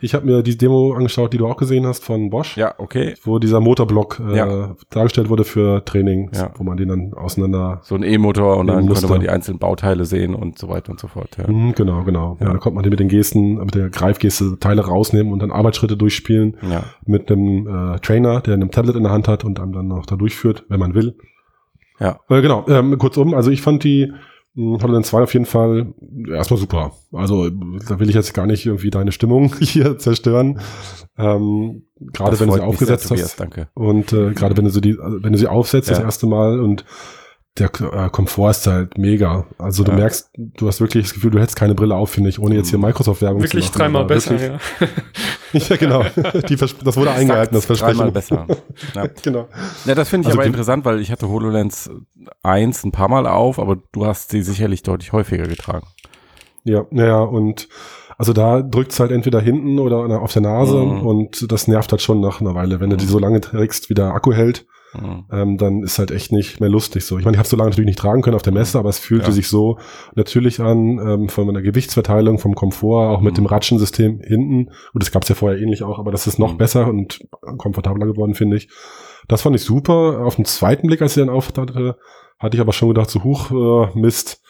[0.00, 3.14] Ich habe mir die Demo angeschaut, die du auch gesehen hast von Bosch, Ja, okay.
[3.24, 4.76] wo dieser Motorblock äh, Ja.
[4.90, 6.50] dargestellt wurde für Training, Ja.
[6.56, 7.80] wo man den dann auseinander...
[7.82, 9.08] So ein E-Motor und dann konnte Muster.
[9.08, 11.36] man die einzelnen Bauteile sehen und so weiter und so fort.
[11.38, 11.50] Ja.
[11.50, 12.36] Mhm, genau, genau.
[12.40, 12.46] Ja.
[12.52, 15.96] Da konnte man den mit den Gesten, mit der Greifgeste Teile rausnehmen und dann Arbeitsschritte
[15.96, 16.56] durchspielen.
[16.70, 16.84] ja.
[17.04, 20.06] mit einem äh, Trainer, der ein Tablet in der Hand hat und einem dann noch
[20.06, 21.16] da durchführt, wenn man will.
[22.00, 22.20] Ja.
[22.28, 24.12] Äh, genau, ähm, kurzum, also ich fand die
[24.58, 25.92] mh, HoloLens 2 auf jeden Fall
[26.28, 26.92] erstmal super.
[27.12, 30.60] Also da will ich jetzt gar nicht irgendwie deine Stimmung hier zerstören.
[31.16, 33.68] Ähm, gerade Das wenn du sie aufgesetzt sehr, Tobias, hast Danke.
[33.74, 36.04] und äh, gerade wenn du sie die, wenn du sie aufsetzt das Ja.
[36.04, 36.84] erste Mal und
[37.58, 39.46] der äh, Komfort ist halt mega.
[39.58, 39.98] Also du Ja.
[39.98, 42.70] merkst, du hast wirklich das Gefühl, du hättest keine Brille auf, finde ich, ohne jetzt
[42.70, 43.78] hier Microsoft-Werbung zu Wirklich machen.
[43.78, 44.88] dreimal aber besser, wirklich- ja.
[45.70, 46.04] ja, genau.
[46.84, 47.96] Das wurde eingehalten, das Versprechen.
[47.98, 48.46] Dreimal besser.
[48.94, 49.06] Ja.
[49.22, 49.48] genau.
[49.84, 51.90] Ja, das finde ich Also aber interessant, weil ich hatte HoloLens
[52.42, 55.86] 1 ein paar Mal auf, aber du hast sie sicherlich deutlich häufiger getragen.
[56.64, 57.68] Ja, naja, und
[58.20, 61.06] Also da drückt's halt entweder hinten oder auf der Nase Mhm.
[61.06, 62.80] und das nervt halt schon nach einer Weile.
[62.80, 64.66] Wenn du die so lange trägst, wie der Akku hält,
[65.00, 65.24] Mhm.
[65.30, 67.18] ähm, dann ist halt echt nicht mehr lustig so.
[67.18, 68.98] Ich meine, ich habe so lange natürlich nicht tragen können auf der Messe, aber es
[68.98, 69.32] fühlte Ja.
[69.32, 69.78] sich so
[70.14, 73.36] natürlich an ähm, von meiner Gewichtsverteilung, vom Komfort, auch mit Mhm.
[73.36, 74.70] dem Ratschensystem hinten.
[74.92, 76.58] Und das gab's ja vorher ähnlich auch, aber das ist noch Mhm.
[76.58, 77.20] besser und
[77.58, 78.68] komfortabler geworden, finde ich.
[79.28, 80.24] Das fand ich super.
[80.24, 81.96] Auf den zweiten Blick, als ich dann auftatte,
[82.38, 84.40] hatte ich aber schon gedacht, so huch, äh, Mist,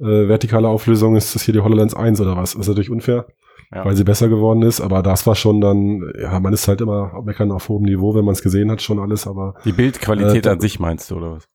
[0.00, 2.52] äh, vertikale Auflösung, ist das hier die HoloLens 1 oder was?
[2.52, 3.26] Das ist natürlich unfair,
[3.74, 3.84] Ja.
[3.84, 7.20] weil sie besser geworden ist, aber das war schon dann, ja, man ist halt immer
[7.24, 10.50] meckern auf hohem Niveau, wenn man es gesehen hat, schon alles, aber Die Bildqualität Äh,
[10.50, 11.48] an sich meinst du, oder was?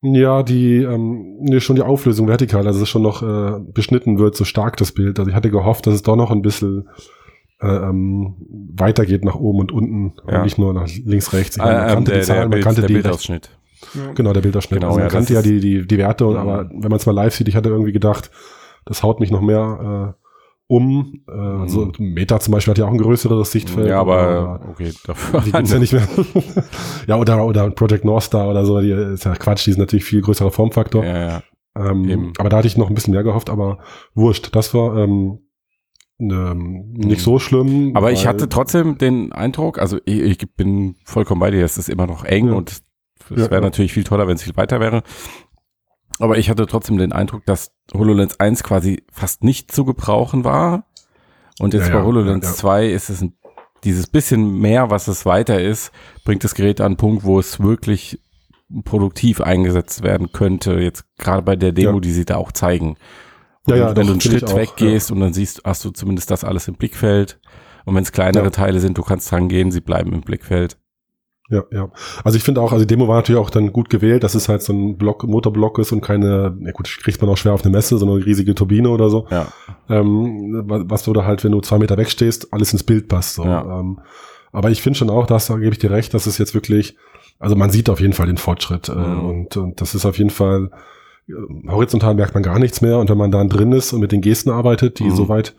[0.00, 4.34] ja, die, ähm, nee, schon die Auflösung vertikal, also es schon noch äh, beschnitten wird,
[4.34, 5.18] so stark das Bild.
[5.18, 6.88] Also ich hatte gehofft, dass es doch noch ein bisschen
[7.60, 8.34] äh, ähm,
[8.74, 10.38] weitergeht nach oben und unten Ja.
[10.38, 11.56] und nicht nur nach links, rechts.
[11.56, 13.50] Ich Ah, meine, man ähm, kannte der, die Zahlen, man Bild, kannte der die Bildausschnitt.
[13.94, 14.12] Ja.
[14.14, 14.80] Genau, der Bildausschnitt.
[14.80, 16.36] Genau, also man ja, kannte ja die, die, die Werte, Mhm.
[16.36, 18.30] aber wenn man es mal live sieht, ich hatte irgendwie gedacht,
[18.86, 20.21] das haut mich noch mehr äh,
[20.66, 21.22] um.
[21.28, 21.68] Äh, Mhm.
[21.68, 23.88] So Meta zum Beispiel hat ja auch ein größeres Sichtfeld.
[23.88, 25.40] Ja, aber okay, dafür.
[25.42, 26.08] die gibt's ja nicht mehr.
[27.06, 30.04] ja, oder, oder Project North Star oder so, die ist ja Quatsch, die ist natürlich
[30.04, 31.04] viel größerer Formfaktor.
[31.04, 31.42] Ja, ja.
[31.76, 33.78] Ähm, aber da hatte ich noch ein bisschen mehr gehofft, aber
[34.14, 34.54] wurscht.
[34.54, 35.38] Das war ähm,
[36.20, 37.22] ähm, nicht Mhm.
[37.24, 37.92] so schlimm.
[37.96, 41.88] Aber ich hatte trotzdem den Eindruck, also ich, ich bin vollkommen bei dir, es ist
[41.88, 42.52] immer noch eng Ja.
[42.54, 42.82] und es
[43.30, 43.60] Ja, wäre ja.
[43.60, 45.02] natürlich viel toller, wenn es viel weiter wäre.
[46.18, 50.86] Aber ich hatte trotzdem den Eindruck, dass HoloLens 1 quasi fast nicht zu gebrauchen war.
[51.58, 52.56] Und jetzt Ja, bei ja, HoloLens ja, ja.
[52.56, 53.34] 2 ist es ein,
[53.84, 55.90] dieses bisschen mehr, was es weiter ist,
[56.24, 58.20] bringt das Gerät an einen Punkt, wo es wirklich
[58.84, 60.74] produktiv eingesetzt werden könnte.
[60.78, 62.00] Jetzt gerade bei der Demo, Ja.
[62.00, 62.96] die sie da auch zeigen.
[63.66, 65.90] Ja, Und ja, wenn doch, du einen Schritt auch, weggehst und dann siehst, hast du
[65.90, 67.38] zumindest das alles im Blickfeld.
[67.84, 68.50] Und wenn es kleinere Ja.
[68.50, 70.78] Teile sind, du kannst dran gehen, sie bleiben im Blickfeld.
[71.52, 71.88] Ja, ja.
[72.24, 74.48] Also ich finde auch, also die Demo war natürlich auch dann gut gewählt, dass es
[74.48, 77.62] halt so ein Block, Motorblock ist und keine, na gut, kriegt man auch schwer auf
[77.62, 79.26] eine Messe, so eine riesige Turbine oder so.
[79.30, 79.48] Ja.
[79.90, 83.34] Ähm, wa- was du da halt, wenn du zwei Meter wegstehst, alles ins Bild passt.
[83.34, 83.44] So.
[83.44, 83.80] Ja.
[83.80, 84.00] Ähm,
[84.50, 86.96] aber ich finde schon auch, dass, da gebe ich dir recht, dass es jetzt wirklich,
[87.38, 89.20] also man sieht auf jeden Fall den Fortschritt äh, Mhm.
[89.24, 90.70] und, und das ist auf jeden Fall,
[91.28, 94.12] äh, horizontal merkt man gar nichts mehr und wenn man dann drin ist und mit
[94.12, 95.16] den Gesten arbeitet, die Mhm.
[95.16, 95.54] soweit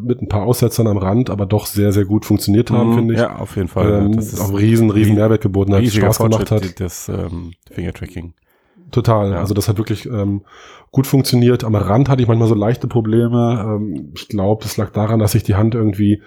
[0.00, 2.94] mit ein paar Aussetzern am Rand, aber doch sehr, sehr gut funktioniert haben, Mhm.
[2.94, 3.20] finde ich.
[3.20, 4.04] Ja, auf jeden Fall.
[4.06, 6.80] ähm, das ist auch riesen, riesen rie- Mehrwert geboten hat, Spaß gemacht hat.
[6.80, 8.34] das ähm, Fingertracking.
[8.92, 9.30] Total.
[9.32, 9.38] Ja.
[9.38, 10.42] Also das hat wirklich ähm,
[10.90, 11.64] gut funktioniert.
[11.64, 13.64] Am Rand hatte ich manchmal so leichte Probleme.
[13.66, 16.22] Ähm, ich glaube, das lag daran, dass ich die Hand irgendwie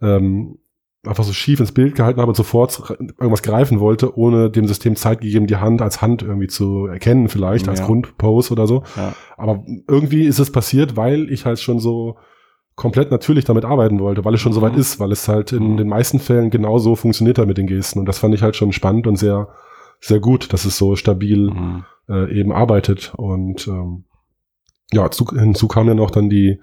[0.00, 0.58] ähm,
[1.04, 4.96] einfach so schief ins Bild gehalten habe und sofort irgendwas greifen wollte, ohne dem System
[4.96, 7.86] Zeit gegeben, die Hand als Hand irgendwie zu erkennen, vielleicht als Ja.
[7.86, 8.82] Grundpose oder so.
[8.96, 9.14] Ja.
[9.36, 12.16] Aber irgendwie ist es passiert, weil ich halt schon so
[12.76, 14.78] komplett natürlich damit arbeiten wollte, weil es schon soweit Mhm.
[14.78, 15.76] ist, weil es halt in Mhm.
[15.78, 17.98] den meisten Fällen genauso funktioniert hat mit den Gesten.
[17.98, 19.48] Und das fand ich halt schon spannend und sehr,
[20.00, 21.84] sehr gut, dass es so stabil Mhm.
[22.08, 23.12] äh, eben arbeitet.
[23.16, 24.04] Und ähm,
[24.92, 26.60] ja, zu, hinzu kam ja noch dann die,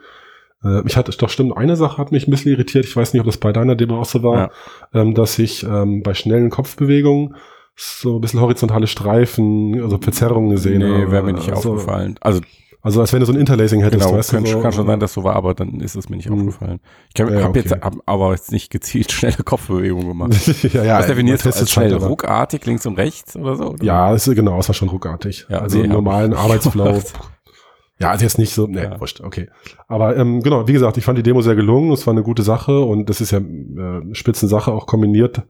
[0.64, 3.20] äh, ich hatte doch stimmt, eine Sache hat mich ein bisschen irritiert, ich weiß nicht,
[3.20, 4.52] ob das bei deiner Demo auch so war,
[4.94, 7.36] ähm, dass ich ähm, bei schnellen Kopfbewegungen
[7.76, 11.12] so ein bisschen horizontale Streifen, also Verzerrungen gesehen Nee, habe.
[11.12, 12.16] wäre mir nicht also, aufgefallen.
[12.22, 12.40] Also
[12.86, 14.46] Also als wenn du so ein Interlacing hättest, genau, weißt kann.
[14.46, 16.40] So, kann schon sein, dass so war, aber dann ist es mir nicht Mhm.
[16.40, 16.80] aufgefallen.
[17.16, 17.82] Ich habe Ja, hab jetzt okay.
[17.82, 20.34] hab aber jetzt nicht gezielt schnelle Kopfbewegungen gemacht.
[20.74, 21.94] ja, ja, Was definierst du als schnell?
[21.96, 23.70] Ruckartig links und rechts oder so?
[23.72, 23.84] Oder?
[23.86, 25.48] Ja, ist, genau, es war schon ruckartig.
[25.50, 27.00] Ja, also nee, im normalen Arbeitsflow.
[28.00, 29.00] Ja, also jetzt nicht so, ne, Ja.
[29.00, 29.48] wurscht, okay.
[29.88, 32.44] Aber ähm, genau, wie gesagt, ich fand die Demo sehr gelungen, es war eine gute
[32.44, 35.44] Sache und das ist ja äh, Spitzensache auch kombiniert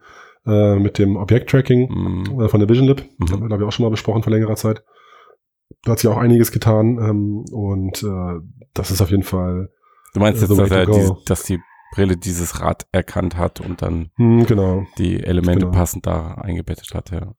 [0.45, 2.41] äh, mit dem Objekt-Tracking Mhm.
[2.41, 3.01] äh, von der Vision Lib.
[3.01, 3.05] Mhm.
[3.25, 4.83] Das haben wir, glaube ich, auch schon mal besprochen vor längerer Zeit.
[5.83, 8.39] Da hat sich auch einiges getan ähm, und äh,
[8.73, 9.69] das ist auf jeden Fall,
[10.13, 11.59] Du meinst The jetzt, dass, er diese, dass die
[11.93, 15.71] Brille dieses Rad erkannt hat und dann hm, genau, die Elemente Genau.
[15.77, 17.33] passend da eingebettet hat, ja.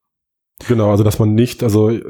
[0.68, 2.00] Genau, also dass man nicht, also äh,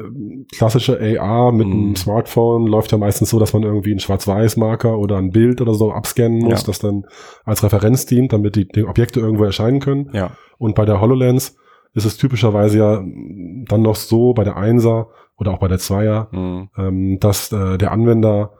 [0.55, 1.73] klassische AR mit Mhm.
[1.73, 5.73] einem Smartphone läuft ja meistens so, dass man irgendwie einen Schwarz-Weiß-Marker oder ein Bild oder
[5.73, 6.67] so abscannen muss, Ja.
[6.67, 7.05] das dann
[7.43, 10.09] als Referenz dient, damit die, die Objekte irgendwo erscheinen können.
[10.13, 10.31] Ja.
[10.59, 11.57] Und bei der HoloLens
[11.95, 15.79] ist es typischerweise ja mm, dann noch so bei der Einser oder auch bei der
[15.79, 16.69] Zweier, Mhm.
[16.77, 18.51] ähm, dass äh, der Anwender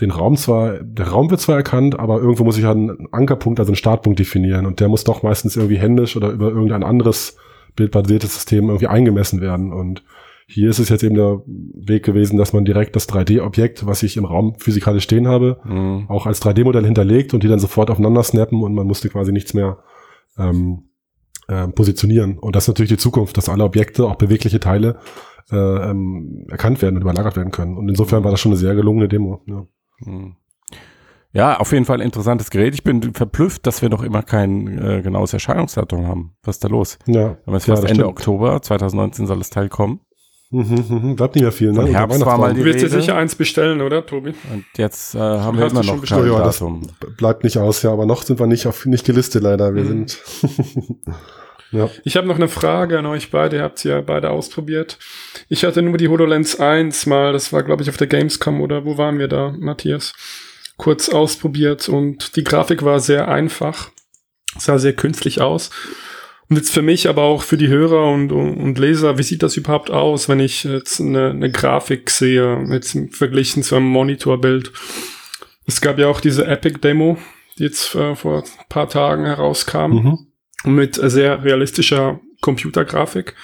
[0.00, 3.60] den Raum zwar, der Raum wird zwar erkannt, aber irgendwo muss ich halt einen Ankerpunkt,
[3.60, 7.36] also einen Startpunkt definieren und der muss doch meistens irgendwie händisch oder über irgendein anderes
[7.76, 10.02] bildbasiertes System irgendwie eingemessen werden und
[10.46, 14.18] hier ist es jetzt eben der Weg gewesen, dass man direkt das 3D-Objekt, was ich
[14.18, 16.04] im Raum physikalisch stehen habe, Mhm.
[16.08, 19.54] auch als 3D-Modell hinterlegt und die dann sofort aufeinander snappen und man musste quasi nichts
[19.54, 19.78] mehr
[20.36, 20.90] ähm,
[21.48, 22.36] ähm, positionieren.
[22.38, 24.96] Und das ist natürlich die Zukunft, dass alle Objekte, auch bewegliche Teile,
[25.50, 25.56] äh,
[25.90, 27.76] ähm, erkannt werden und überlagert werden können.
[27.76, 29.42] Und insofern war das schon eine sehr gelungene Demo.
[29.46, 29.66] Ja.
[30.00, 30.36] Mhm.
[31.32, 32.74] Ja, auf jeden Fall ein interessantes Gerät.
[32.74, 36.36] Ich bin verblüfft, dass wir noch immer kein äh, genaues Erscheinungsdatum haben.
[36.44, 36.96] Was ist da los?
[37.06, 38.08] Ja, Wir haben jetzt Ja, fast Ende stimmt.
[38.10, 40.00] Oktober 2019 soll das Teil kommen.
[40.50, 41.80] Mhm, mhm, bleibt nicht mehr viel, ne?
[41.80, 44.34] Von Herbst war mal die Du wirst dir sicher eins bestellen, oder, Tobi?
[44.52, 46.82] Und jetzt äh, haben wir immer noch kein Ja, das- Datum.
[47.16, 49.74] Bleibt nicht aus, ja, aber noch sind wir nicht auf nicht gelistet leider.
[49.74, 50.06] Wir Mhm.
[50.06, 50.18] sind
[51.74, 51.90] ja.
[52.04, 53.56] Ich habe noch eine Frage an euch beide.
[53.56, 54.98] Ihr habt sie ja beide ausprobiert.
[55.48, 58.84] Ich hatte nur die HoloLens 1 mal, das war glaube ich auf der Gamescom oder
[58.84, 60.12] wo waren wir da, Matthias?
[60.76, 63.90] Kurz ausprobiert und die Grafik war sehr einfach,
[64.58, 65.70] sah sehr künstlich aus.
[66.50, 69.42] Und jetzt für mich, aber auch für die Hörer und, und, und Leser, wie sieht
[69.42, 74.72] das überhaupt aus, wenn ich jetzt eine, eine Grafik sehe, jetzt verglichen zu einem Monitorbild?
[75.66, 77.16] Es gab ja auch diese Epic-Demo,
[77.58, 80.33] die jetzt äh, vor ein paar Tagen herauskam Mhm.
[80.64, 83.34] Mit sehr realistischer Computergrafik.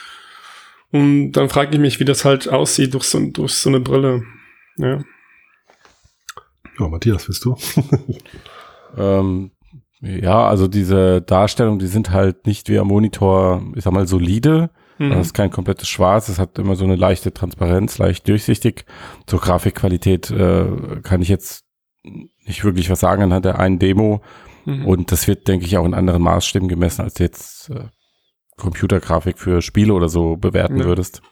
[0.92, 4.24] Und dann frage ich mich, wie das halt aussieht durch so, durch so eine Brille.
[4.76, 5.02] Ja.
[6.78, 7.56] Ja, Matthias, bist du?
[8.96, 9.52] Ähm,
[10.00, 14.70] ja, also diese Darstellungen, die sind halt nicht wie am Monitor, ich sag mal, solide.
[14.98, 15.10] Mhm.
[15.10, 18.84] Das ist kein komplettes Schwarz, es hat immer so eine leichte Transparenz, leicht durchsichtig.
[19.26, 20.66] Zur Grafikqualität äh,
[21.02, 21.64] kann ich jetzt
[22.02, 24.22] nicht wirklich was sagen anhand der einen Demo.
[24.78, 24.86] Mhm.
[24.86, 27.84] Und das wird, denke ich, auch in anderen Maßstäben gemessen, als du jetzt äh,
[28.56, 30.84] Computergrafik für Spiele oder so bewerten Ja.
[30.84, 31.22] würdest.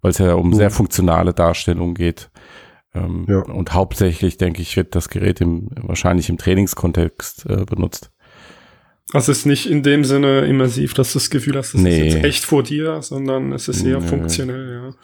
[0.00, 0.54] Weil es ja um Mhm.
[0.54, 2.30] sehr funktionale Darstellungen geht.
[2.94, 3.38] Ähm, Ja.
[3.40, 8.10] Und hauptsächlich, denke ich, wird das Gerät im, wahrscheinlich im Trainingskontext äh, benutzt.
[9.12, 12.08] Also es ist nicht in dem Sinne immersiv, dass du das Gefühl hast, es Nee.
[12.08, 14.06] ist jetzt echt vor dir, sondern es ist eher Nö.
[14.06, 14.94] funktionell, ja.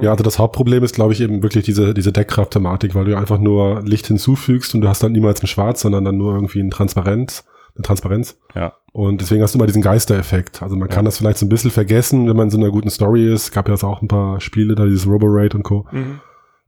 [0.00, 3.38] Ja, also das Hauptproblem ist, glaube ich, eben wirklich diese, diese Deckkraft-Thematik, weil du einfach
[3.38, 6.70] nur Licht hinzufügst und du hast dann niemals ein Schwarz, sondern dann nur irgendwie ein
[6.70, 8.38] Transparenz, eine Transparenz.
[8.54, 8.74] Ja.
[8.92, 10.62] Und deswegen hast du immer diesen Geistereffekt.
[10.62, 11.08] Also man kann Ja.
[11.08, 13.50] das vielleicht so ein bisschen vergessen, wenn man in so einer guten Story ist.
[13.52, 15.86] Gab ja auch ein paar Spiele, da dieses Robo-Raid und Co.
[15.90, 16.20] Mhm.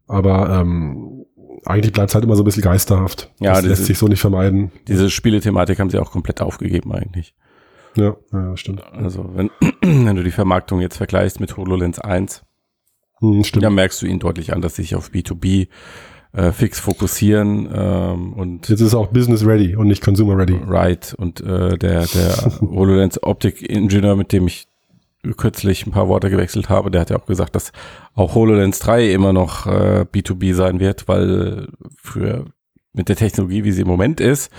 [0.09, 1.24] Aber ähm,
[1.64, 3.30] eigentlich bleibt es halt immer so ein bisschen geisterhaft.
[3.40, 4.72] Ja, das das lässt sich so nicht vermeiden.
[4.88, 7.35] Diese Spielethematik haben sie auch komplett aufgegeben eigentlich.
[7.96, 8.82] Ja, ja stimmt.
[8.92, 9.50] Also wenn,
[9.82, 12.42] wenn du die Vermarktung jetzt vergleichst mit HoloLens 1,
[13.20, 13.64] Hm, stimmt.
[13.64, 15.68] dann merkst du ihnen deutlich an, dass sie sich auf B2B
[16.33, 20.59] äh, fix fokussieren ähm, und Jetzt ist es auch Business ready und nicht Consumer ready.
[20.66, 24.68] Right und äh, der der HoloLens Optik Ingenieur, mit dem ich
[25.38, 27.72] kürzlich ein paar Worte gewechselt habe, der hat ja auch gesagt, dass
[28.14, 32.44] auch HoloLens 3 immer noch äh, B2B sein wird, weil für
[32.92, 34.50] mit der Technologie, wie sie im Moment ist,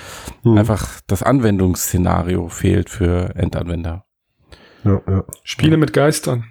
[0.43, 0.57] Hm.
[0.57, 4.05] einfach das Anwendungsszenario fehlt für Endanwender.
[4.83, 5.23] Ja, ja.
[5.43, 6.45] Spiele mit Geistern.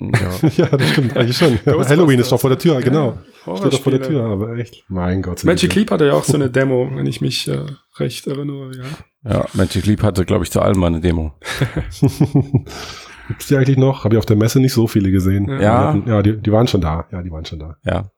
[0.00, 0.48] Ja.
[0.56, 1.58] ja, das stimmt eigentlich schon.
[1.66, 3.18] Halloween ist doch vor der Tür, genau.
[3.46, 4.02] Ja, Steht doch vor der.
[4.02, 4.84] Tür, aber echt.
[4.88, 5.42] Mein Gott.
[5.44, 7.58] Magic Leap hatte ja auch so eine Demo, wenn ich mich äh,
[7.98, 8.70] recht erinnere,
[9.24, 9.32] ja.
[9.32, 11.32] ja, Magic Leap hatte, glaube ich, zu allem mal eine Demo.
[13.28, 14.04] Gibt's die eigentlich noch?
[14.04, 15.48] Habe ich auf der Messe nicht so viele gesehen.
[15.48, 15.56] Ja.
[15.58, 15.66] Die
[15.98, 17.06] hatten- ja, die, die waren schon da.
[17.10, 17.76] Ja, die waren schon da.
[17.84, 18.10] Ja,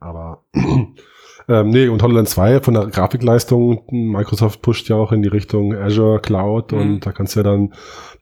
[0.00, 0.44] Aber
[1.60, 5.74] ähm, nee, und HoloLens 2 von der Grafikleistung, Microsoft pusht ja auch in die Richtung
[5.74, 6.78] Azure Cloud Mhm.
[6.80, 7.72] und da kannst du ja dann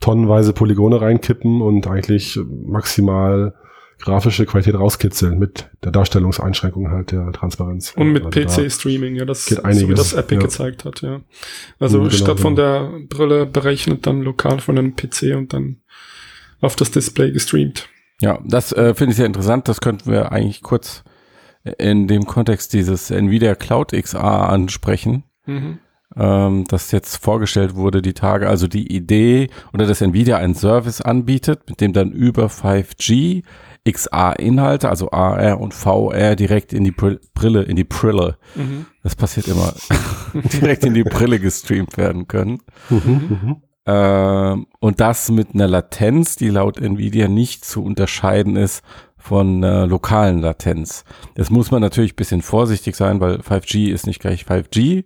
[0.00, 3.54] tonnenweise Polygone reinkippen und eigentlich maximal
[4.00, 7.92] grafische Qualität rauskitzeln mit der Darstellungseinschränkung halt der Transparenz.
[7.96, 10.40] Und mit Also PC-Streaming, ja, das geht so wie einiges, das Epic ja.
[10.40, 11.20] gezeigt hat, ja.
[11.78, 12.88] Also Mhm, genau, statt von genau.
[12.90, 15.82] der Brille berechnet, dann lokal von einem PC und dann
[16.62, 17.88] auf das Display gestreamt.
[18.22, 19.68] ja, das äh, finde ich sehr interessant.
[19.68, 21.04] Das könnten wir eigentlich kurz
[21.78, 25.24] in dem Kontext dieses Nvidia Cloud XR ansprechen.
[25.46, 25.78] Mhm.
[26.16, 31.00] ähm, das jetzt vorgestellt wurde die Tage, also die Idee oder dass Nvidia einen Service
[31.00, 33.42] anbietet, mit dem dann über 5G
[33.90, 38.86] XR-Inhalte, also AR und VR direkt in die Brill- Brille, in die Brille, Mhm.
[39.02, 39.72] das passiert immer,
[40.52, 42.58] direkt in die Brille gestreamt werden können.
[42.90, 42.98] Mhm,
[43.42, 43.56] mhm.
[43.86, 48.82] Ähm, und das mit einer Latenz, die laut Nvidia nicht zu unterscheiden ist
[49.20, 51.04] von äh, lokalen Latenz.
[51.37, 55.04] Das muss man natürlich ein bisschen vorsichtig sein, weil 5G ist nicht gleich 5G.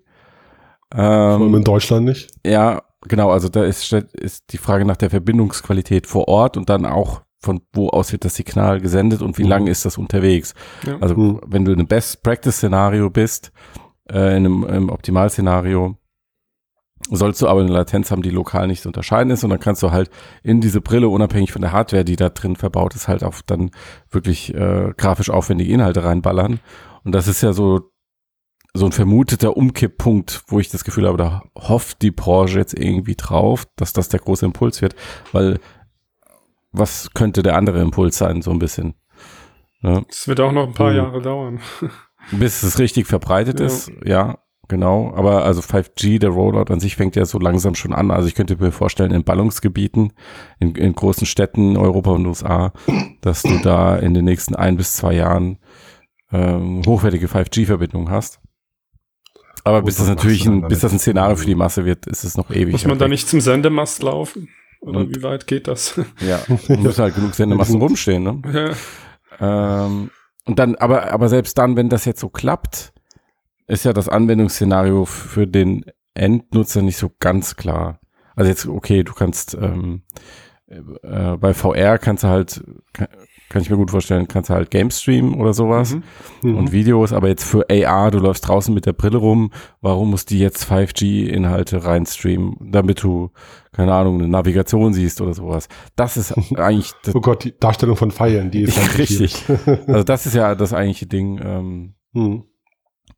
[0.95, 2.31] Vor allem Ähm, in Deutschland nicht.
[2.47, 6.87] ja, genau, also da ist, ist die Frage nach der Verbindungsqualität vor Ort und dann
[6.87, 9.49] auch von wo aus wird das Signal gesendet und wie Mhm.
[9.51, 10.55] lang ist das unterwegs.
[10.87, 10.97] Ja.
[11.01, 11.41] Also Mhm.
[11.47, 13.53] wenn du in einem Best-Practice-Szenario bist,
[14.11, 15.97] äh, in einem im Optimalszenario,
[17.11, 19.83] sollst du aber eine Latenz haben, die lokal nicht zu unterscheiden ist und dann kannst
[19.83, 20.11] du halt
[20.43, 23.71] in diese Brille, unabhängig von der Hardware, die da drin verbaut ist, halt auch dann
[24.11, 26.61] wirklich äh, grafisch aufwendige Inhalte reinballern.
[27.05, 27.91] Und das ist ja so
[28.77, 33.15] so ein vermuteter Umkipppunkt, wo ich das Gefühl habe, da hofft die Branche jetzt irgendwie
[33.15, 34.97] drauf, dass das der große Impuls wird,
[35.31, 35.61] weil
[36.73, 38.95] was könnte der andere Impuls sein, so ein bisschen.
[39.81, 40.05] Ne?
[40.09, 40.97] Das wird auch noch ein paar Mhm.
[40.97, 41.61] Jahre dauern.
[42.33, 43.67] Bis es richtig verbreitet Ja.
[43.67, 44.39] ist, ja,
[44.69, 45.13] genau.
[45.15, 48.11] Aber also 5G, der Rollout an sich fängt ja so langsam schon an.
[48.11, 50.13] Also ich könnte mir vorstellen, in Ballungsgebieten,
[50.59, 52.73] in, in großen Städten Europa und USA,
[53.21, 55.59] dass du da in den nächsten ein bis zwei Jahren
[56.33, 58.41] ähm, hochwertige 5G-Verbindungen hast.
[59.65, 60.99] Aber bis das natürlich ein, bis das ein?
[60.99, 62.73] Szenario für die Masse wird, ist es noch ewig.
[62.73, 64.49] Muss man da nicht zum Sendemast laufen?
[64.81, 65.99] Oder Und- wie weit geht das?
[66.21, 68.43] Ja, da müssen halt genug Sendemassen rumstehen, ne?
[69.41, 69.87] ja.
[69.87, 70.11] Ähm,
[70.47, 72.93] und dann, aber, aber selbst dann, wenn das jetzt so klappt,
[73.67, 75.85] ist ja das Anwendungsszenario für den
[76.15, 78.01] Endnutzer nicht so ganz klar.
[78.37, 80.03] Also jetzt, okay, du kannst ähm,
[80.67, 83.09] äh, bei VR kannst du halt, kann,
[83.49, 85.97] kann ich mir gut vorstellen, kannst du halt Game streamen oder sowas
[86.43, 86.57] Mhm.
[86.57, 90.25] und Videos, aber jetzt für AR, du läufst draußen mit der Brille rum, warum muss
[90.25, 93.31] die jetzt 5G-Inhalte reinstreamen, damit du,
[93.73, 95.69] keine Ahnung, eine Navigation siehst oder sowas.
[95.97, 99.45] Das ist eigentlich das, Oh Gott, die Darstellung von Pfeilen, die ist halt richtig.
[99.87, 101.41] Also das ist ja das eigentliche Ding.
[101.43, 102.45] Ähm, Hm.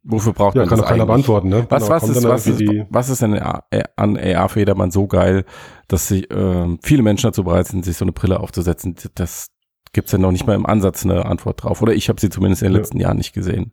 [0.08, 1.26] Wofür braucht Ja, man kann das doch keiner eigentlich?
[1.26, 1.66] beantworten, ne?
[1.68, 5.44] Was, Genau, was, ist, was, ist, was ist denn an AR für jedermann so geil,
[5.88, 8.94] dass sich ähm, viele Menschen dazu bereit sind, sich so eine Brille aufzusetzen?
[9.14, 9.48] Das
[9.92, 11.82] gibt's ja noch nicht mal im Ansatz eine Antwort drauf.
[11.82, 12.78] Oder ich habe sie zumindest in den Ja.
[12.78, 13.72] letzten Jahren nicht gesehen.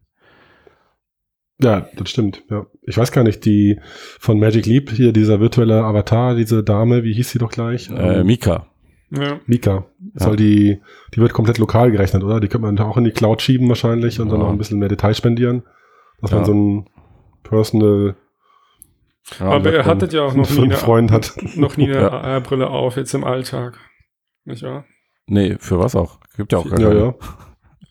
[1.62, 2.66] ja, das stimmt, ja.
[2.82, 3.80] Ich weiß gar nicht, die
[4.20, 7.90] von Magic Leap, hier dieser virtuelle Avatar, diese Dame, wie hieß sie doch gleich?
[7.90, 8.68] Äh, Ähm, Mika.
[9.12, 9.40] ja.
[9.46, 9.86] Mika.
[10.16, 10.26] Ja.
[10.26, 10.82] Soll die,
[11.14, 12.40] die wird komplett lokal gerechnet, oder?
[12.40, 14.46] Die könnte man da auch in die Cloud schieben wahrscheinlich und dann Ja.
[14.46, 15.64] noch ein bisschen mehr Detail spendieren.
[16.24, 16.38] Dass Ja.
[16.38, 16.90] man so ein
[17.44, 18.16] Personal
[19.40, 21.34] Ja, Aber ihr man hattet ja auch noch nie einen eine, Freund hat.
[21.56, 22.10] noch nie eine Ja.
[22.10, 23.78] AR-Brille auf, jetzt im Alltag.
[24.46, 24.86] Nicht wahr?
[25.28, 26.20] nee, für was auch?
[26.36, 27.00] Gibt ja auch gar Ja, keine.
[27.00, 27.14] ja.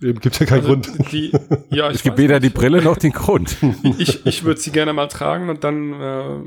[0.09, 1.13] Eben, Gibt ja keinen Also Grund.
[1.13, 1.31] Die,
[1.71, 2.57] ja, ich Es gibt weder die nicht.
[2.57, 3.57] Brille noch den Grund.
[3.99, 6.41] Ich, ich würde sie gerne mal tragen und dann äh,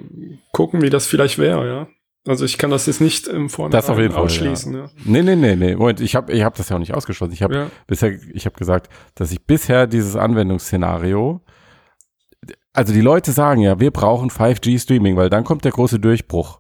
[0.51, 1.88] gucken, wie das vielleicht wäre, ja.
[2.27, 4.89] Also ich kann das jetzt nicht im auf jeden Fall, ausschließen, ja.
[5.05, 5.75] nee, nee, nee, nee.
[5.75, 7.33] Moment, ich habe ich hab das ja auch nicht ausgeschlossen.
[7.33, 7.67] Ich habe ja.
[7.88, 11.41] bisher, ich habe gesagt, dass ich bisher dieses Anwendungsszenario,
[12.76, 16.59] also die Leute sagen ja, wir brauchen 5G Streaming, weil dann kommt der große Durchbruch.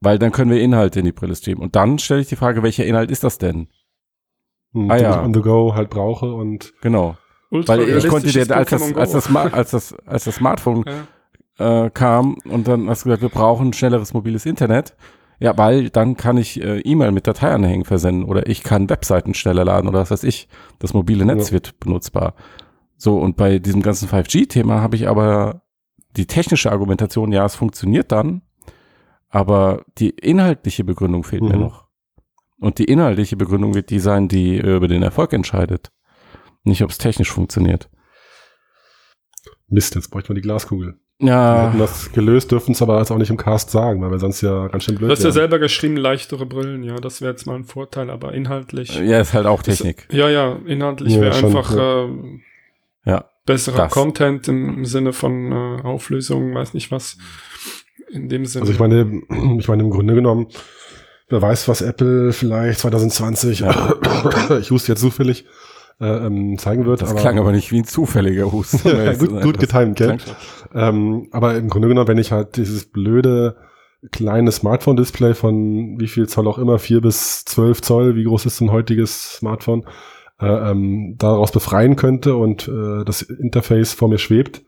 [0.00, 1.62] Weil dann können wir Inhalte in die Brille streamen.
[1.62, 3.68] Und dann stelle ich die Frage, welcher Inhalt ist das denn?
[4.72, 5.10] Hm, Ah, den ja.
[5.20, 7.16] ich on the go halt brauche und Genau.
[7.50, 10.84] Ultra Weil ich konnte dir, als das, als das, als das, als das Smartphone
[11.58, 11.86] ja.
[11.86, 14.96] äh, kam und dann hast du gesagt, wir brauchen schnelleres mobiles Internet.
[15.38, 19.64] Ja, weil dann kann ich äh, E-Mail mit Dateianhängen versenden oder ich kann Webseiten schneller
[19.64, 20.48] laden oder was weiß ich.
[20.78, 21.52] Das mobile Netz Ja.
[21.54, 22.34] wird benutzbar.
[22.96, 25.62] So, und bei diesem ganzen 5G-Thema habe ich aber
[26.16, 28.42] die technische Argumentation, ja, es funktioniert dann,
[29.28, 31.60] aber die inhaltliche Begründung fehlt mir Mhm.
[31.62, 31.86] noch.
[32.58, 35.92] Und die inhaltliche Begründung wird die sein, die äh, über den Erfolg entscheidet.
[36.64, 37.90] Nicht, ob es technisch funktioniert.
[39.68, 40.94] Mist, jetzt bräuchte man die Glaskugel.
[41.18, 44.10] Wir Ja, hätten das gelöst, dürfen es aber jetzt auch nicht im Cast sagen, weil
[44.10, 47.20] wir sonst ja ganz schön blöd Du hast ja selber geschrieben, leichtere Brillen, ja, das
[47.20, 48.94] wäre jetzt mal ein Vorteil, aber inhaltlich.
[48.98, 50.06] ja, ist halt auch Technik.
[50.08, 52.08] Ist, ja, ja, inhaltlich Ja, wäre einfach äh, Ja,
[53.46, 53.92] besserer das.
[53.92, 57.16] Content im Sinne von äh, Auflösung, weiß nicht was.
[58.10, 58.62] In dem Sinne.
[58.62, 59.22] Also ich meine,
[59.58, 60.48] ich meine im Grunde genommen,
[61.28, 63.62] wer weiß, was Apple vielleicht 2020,
[64.60, 65.46] ich wusste jetzt zufällig,
[66.00, 67.00] äh, ähm, zeigen wird.
[67.00, 68.80] Das klang aber nicht wie ein zufälliger Husten.
[68.88, 70.18] ja, gut, gut getimt, gell?
[70.74, 73.56] Ähm, aber im Grunde genommen, wenn ich halt dieses blöde
[74.12, 78.60] kleine Smartphone-Display von wie viel Zoll auch immer, 4 bis 12 Zoll, wie groß ist
[78.60, 79.84] ein heutiges Smartphone,
[80.40, 84.62] äh, ähm, daraus befreien könnte und äh, das Interface vor mir schwebt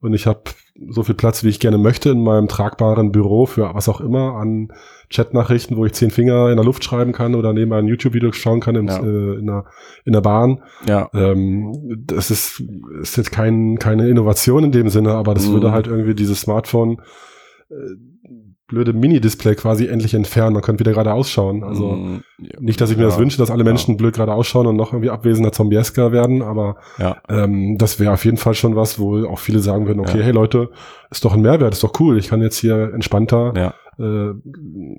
[0.00, 0.42] und ich habe
[0.88, 4.34] so viel Platz, wie ich gerne möchte in meinem tragbaren Büro für was auch immer
[4.34, 4.72] an
[5.08, 8.58] Chatnachrichten, wo ich zehn Finger in der Luft schreiben kann oder neben ein YouTube-Video schauen
[8.60, 8.98] kann im, Ja.
[8.98, 9.66] äh, in, der,
[10.04, 10.62] in der Bahn.
[10.86, 12.60] Ja, Ähm, das ist,
[13.00, 15.52] ist jetzt kein, keine Innovation in dem Sinne, aber das Mhm.
[15.52, 17.00] würde halt irgendwie dieses Smartphone
[17.70, 17.74] äh,
[18.66, 20.54] blöde Mini-Display quasi endlich entfernen.
[20.54, 21.62] Man könnte wieder gerade ausschauen.
[21.62, 22.60] Also mm, ja.
[22.60, 23.08] nicht, dass ich mir Ja.
[23.10, 26.76] das wünsche, dass alle Menschen blöd gerade ausschauen und noch irgendwie abwesender Zombiesker werden, aber
[26.98, 27.16] Ja.
[27.28, 30.24] ähm, das wäre auf jeden Fall schon was, wo auch viele sagen würden, okay, Ja.
[30.24, 30.70] hey Leute,
[31.10, 32.18] ist doch ein Mehrwert, ist doch cool.
[32.18, 34.32] Ich kann jetzt hier entspannter Ja, äh,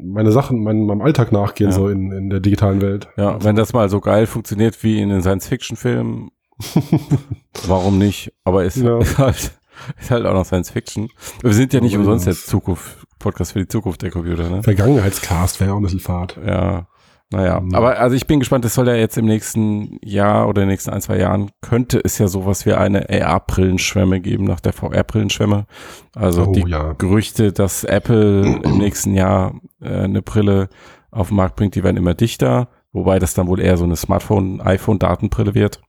[0.03, 1.75] meine Sachen, mein, meinem Alltag nachgehen, Ja.
[1.75, 3.07] so in, in der digitalen Welt.
[3.17, 6.29] ja, wenn das mal so geil funktioniert wie in den Science-Fiction-Filmen,
[7.67, 8.31] warum nicht?
[8.43, 8.97] Aber ist, Ja.
[8.99, 9.51] ist halt
[9.99, 11.09] ist halt auch noch Science-Fiction.
[11.41, 14.61] Wir sind ja nicht umsonst jetzt Zukunft, Podcast für die Zukunft der Computer, ne?
[14.63, 16.37] Vergangenheitscast wäre auch ein bisschen Fahrt.
[16.45, 16.87] Ja.
[17.31, 17.73] Naja, Mhm.
[17.73, 20.73] aber also ich bin gespannt, das soll ja jetzt im nächsten Jahr oder in den
[20.73, 25.65] nächsten ein, zwei Jahren, könnte es ja sowas wie eine AR-Brillenschwemme geben nach der VR-Brillenschwemme.
[26.13, 26.93] Also oh die ja.
[26.93, 30.69] Gerüchte, dass Apple im nächsten Jahr äh, eine Brille
[31.09, 33.95] auf den Markt bringt, die werden immer dichter, wobei das dann wohl eher so eine
[33.95, 35.81] Smartphone, iPhone-Datenbrille wird,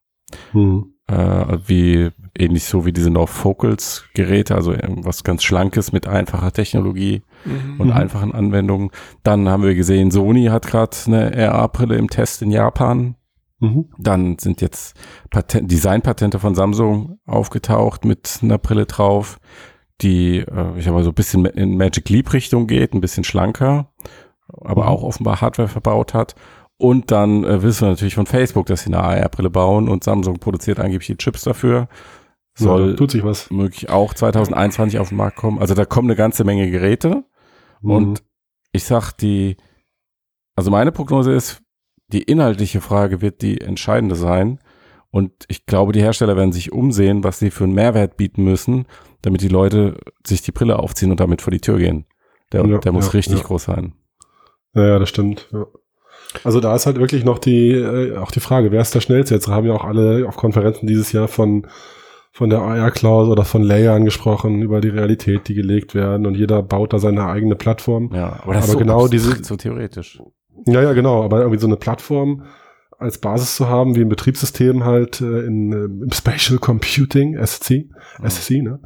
[0.53, 0.95] Hm.
[1.09, 6.53] Äh, wie ähnlich so wie diese No Focals Geräte, also irgendwas ganz Schlankes mit einfacher
[6.53, 7.81] Technologie Mhm.
[7.81, 7.93] und Mhm.
[7.93, 8.91] einfachen Anwendungen.
[9.23, 13.15] Dann haben wir gesehen, Sony hat gerade eine AR-Brille im Test in Japan.
[13.61, 13.87] Mhm.
[13.99, 14.97] Dann sind jetzt
[15.31, 19.39] Patent Designpatente von Samsung aufgetaucht mit einer Brille drauf,
[20.03, 23.25] die, äh, ich sag mal, so ein bisschen in Magic Leap Richtung geht, ein bisschen
[23.25, 23.93] schlanker,
[24.61, 24.89] aber Mhm.
[24.89, 26.35] auch offenbar Hardware verbaut hat.
[26.79, 30.39] Und dann äh, wissen wir natürlich von Facebook, dass sie eine AR-Brille bauen und Samsung
[30.39, 31.89] produziert angeblich die Chips dafür.
[32.59, 33.51] Soll ja, tut sich was.
[33.51, 35.59] möglich auch 2021 auf den Markt kommen.
[35.59, 37.25] Also da kommen eine ganze Menge Geräte.
[37.83, 38.27] Und Mhm.
[38.73, 39.57] ich sag die,
[40.55, 41.63] also meine Prognose ist,
[42.09, 44.61] die inhaltliche Frage wird die entscheidende sein.
[45.11, 48.87] Und ich glaube, die Hersteller werden sich umsehen, was sie für einen Mehrwert bieten müssen,
[49.23, 52.07] damit die Leute sich die Brille aufziehen und damit vor die Tür gehen.
[52.53, 53.95] Der, Ja, der muss ja, richtig groß sein.
[54.75, 55.49] Ja, ja, das stimmt.
[55.53, 55.67] Ja.
[56.45, 59.35] Also da ist halt wirklich noch die, äh, auch die Frage, wer ist der schnellste?
[59.35, 61.67] Jetzt haben ja auch alle auf Konferenzen dieses Jahr von,
[62.33, 66.35] von der AR Cloud oder von Layern gesprochen, über die Realität, die gelegt werden und
[66.37, 68.11] jeder baut da seine eigene Plattform.
[68.13, 70.21] Ja, aber das Aber ist so genau diese- so theoretisch.
[70.67, 72.43] Ja, ja, genau, aber irgendwie so eine Plattform
[72.99, 77.89] als Basis zu haben, wie ein Betriebssystem halt äh, in, äh, im Spatial Computing, SC,
[78.27, 78.81] SC, ne?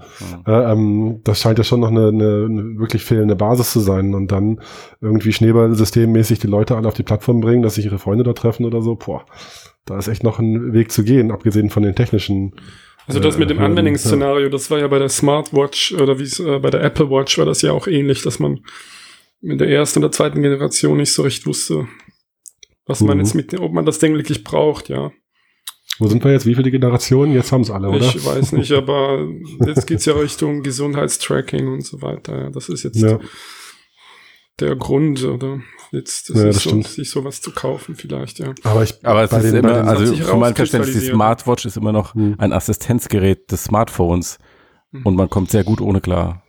[0.47, 0.71] Ja.
[0.71, 4.15] Äh, ähm, das scheint ja schon noch eine, eine, eine wirklich fehlende Basis zu sein
[4.15, 4.61] und dann
[5.01, 8.65] irgendwie Schneeballsystemmäßig die Leute alle auf die Plattform bringen, dass sich ihre Freunde da treffen
[8.65, 9.25] oder so, boah,
[9.85, 12.55] da ist echt noch ein Weg zu gehen, abgesehen von den technischen.
[13.07, 16.25] Also das äh, mit dem Hürden, Anwendungsszenario, das war ja bei der Smartwatch oder wie
[16.25, 18.61] es äh, bei der Apple Watch war das ja auch ähnlich, dass man
[19.41, 21.87] mit der ersten oder zweiten Generation nicht so recht wusste,
[22.91, 23.25] was man Mhm.
[23.25, 25.11] jetzt mit, ob man das Ding wirklich braucht, ja.
[25.99, 26.47] Wo sind wir jetzt?
[26.47, 27.33] Wie viele Generationen?
[27.35, 27.99] Jetzt haben es alle, oder?
[28.01, 29.27] Ich weiß nicht, aber
[29.67, 32.39] jetzt geht's ja Richtung Gesundheitstracking und so weiter.
[32.45, 33.19] Ja, das ist jetzt Ja.
[34.61, 35.61] der Grund, oder?
[35.93, 38.55] Jetzt das Ja, ist das so, sich sowas zu kaufen vielleicht, ja.
[38.63, 41.07] Aber ich, Aber es ist den- immer, also für mein Verständnis, die.
[41.11, 42.35] Smartwatch ist immer noch Hm.
[42.39, 44.39] ein Assistenzgerät des Smartphones
[44.93, 45.03] Mhm.
[45.05, 46.45] und man kommt sehr gut ohne klar.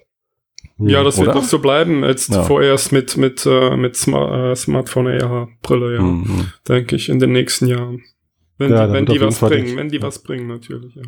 [0.89, 1.27] Ja, das Oder?
[1.27, 2.03] wird noch so bleiben.
[2.03, 2.43] Jetzt Ja.
[2.43, 6.01] vorerst mit, mit, äh, mit Sma äh, Smartphone AR-Brille, ja.
[6.01, 6.47] Mhm.
[6.67, 8.01] denke ich, in den nächsten Jahren.
[8.57, 11.01] Wenn Ja, die, wenn die was Fall bringen, wenn die was bringen, natürlich, ja.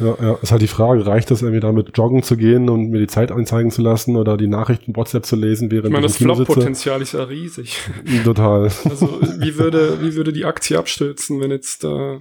[0.00, 2.98] Ja, ja, ist halt die Frage, reicht das irgendwie damit joggen zu gehen und mir
[2.98, 6.12] die Zeit anzeigen zu lassen oder die Nachrichten WhatsApp zu lesen, während Ich meine, ich
[6.14, 6.20] das?
[6.22, 7.78] Flop-Potenzial ist ja riesig.
[8.24, 8.62] Total.
[8.90, 12.18] Also, wie würde, wie würde die Aktie abstürzen, wenn jetzt, äh,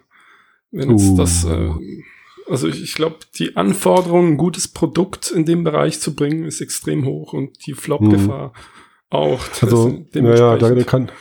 [0.71, 1.17] wenn jetzt Uh.
[1.17, 1.69] das, äh,
[2.49, 6.61] also ich, ich glaube, die Anforderung, ein gutes Produkt in dem Bereich zu bringen, ist
[6.61, 8.53] extrem hoch und die Flop-Gefahr
[9.09, 9.41] auch.
[9.61, 11.11] Also, ja, da, da kann,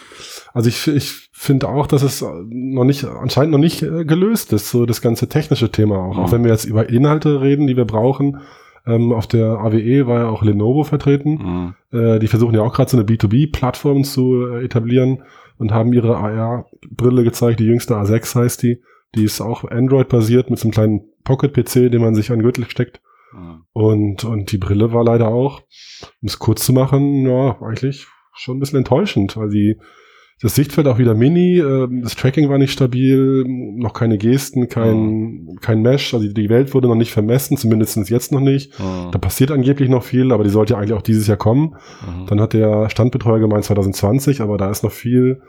[0.52, 4.70] also ich, ich finde auch, dass es noch nicht, anscheinend noch nicht äh, gelöst ist,
[4.70, 6.16] so das ganze technische Thema auch.
[6.16, 6.20] Mhm.
[6.20, 8.40] Auch wenn wir jetzt über Inhalte reden, die wir brauchen.
[8.84, 11.74] Ähm, auf der AWE war ja auch Lenovo vertreten.
[11.92, 11.98] Mhm.
[11.98, 15.22] Äh, die versuchen ja auch gerade so eine B2B-Plattform zu äh, etablieren
[15.58, 17.60] und haben ihre AR-Brille gezeigt.
[17.60, 18.80] Die jüngste A6 heißt die.
[19.14, 22.68] Die ist auch Android-basiert mit so einem kleinen Pocket-PC, den man sich an den Gürtel
[22.68, 23.00] steckt.
[23.32, 23.64] Mhm.
[23.72, 25.62] Und, und die Brille war leider auch,
[26.20, 29.78] um es kurz zu machen, ja, eigentlich schon ein bisschen enttäuschend, weil die,
[30.40, 35.58] das Sichtfeld auch wieder mini, äh, das Tracking war nicht stabil, noch keine Gesten, kein,
[35.60, 38.78] kein Mesh, also die Welt wurde noch nicht vermessen, zumindest jetzt noch nicht.
[38.78, 39.12] Mhm.
[39.12, 41.76] Da passiert angeblich noch viel, aber die sollte ja eigentlich auch dieses Jahr kommen.
[42.06, 42.26] Mhm.
[42.26, 45.42] Dann hat der Standbetreuer gemeint 2020, aber da ist noch viel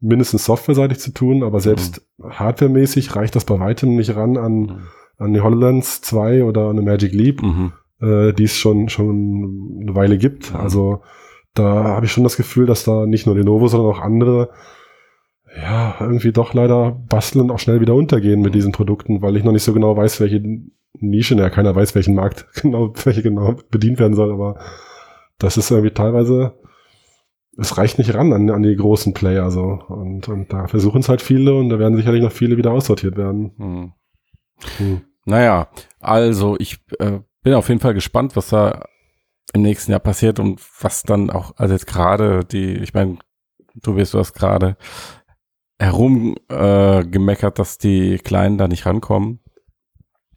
[0.00, 4.82] mindestens softwareseitig zu tun, aber selbst hardwaremäßig reicht das bei weitem nicht ran an, Mhm.
[5.18, 7.72] An die HoloLens 2 oder eine Magic Leap Mhm.
[8.00, 10.54] äh, die es schon, schon eine Weile gibt.
[10.54, 11.02] Also
[11.54, 14.50] da habe ich schon das Gefühl, dass da nicht nur Lenovo, sondern auch andere
[15.60, 18.54] ja, irgendwie doch leider basteln und auch schnell wieder untergehen mit Mhm.
[18.54, 20.42] diesen Produkten, weil ich noch nicht so genau weiß, welche
[20.98, 24.58] Nische, ja, keiner weiß, welchen Markt genau, welche genau bedient werden soll, aber
[25.38, 26.54] das ist irgendwie teilweise,
[27.58, 29.78] es reicht nicht ran an, an die großen Player so.
[29.88, 33.16] Und, und da versuchen es halt viele und da werden sicherlich noch viele wieder aussortiert
[33.18, 33.52] werden.
[33.58, 33.92] Mhm.
[34.78, 35.02] Hm.
[35.24, 35.68] Naja,
[36.00, 38.84] also ich äh, bin auf jeden Fall gespannt, was da
[39.52, 43.18] im nächsten Jahr passiert und was dann auch, also jetzt gerade die, ich meine,
[43.74, 44.76] du wirst du hast gerade
[45.78, 49.40] herum äh, dass die Kleinen da nicht rankommen.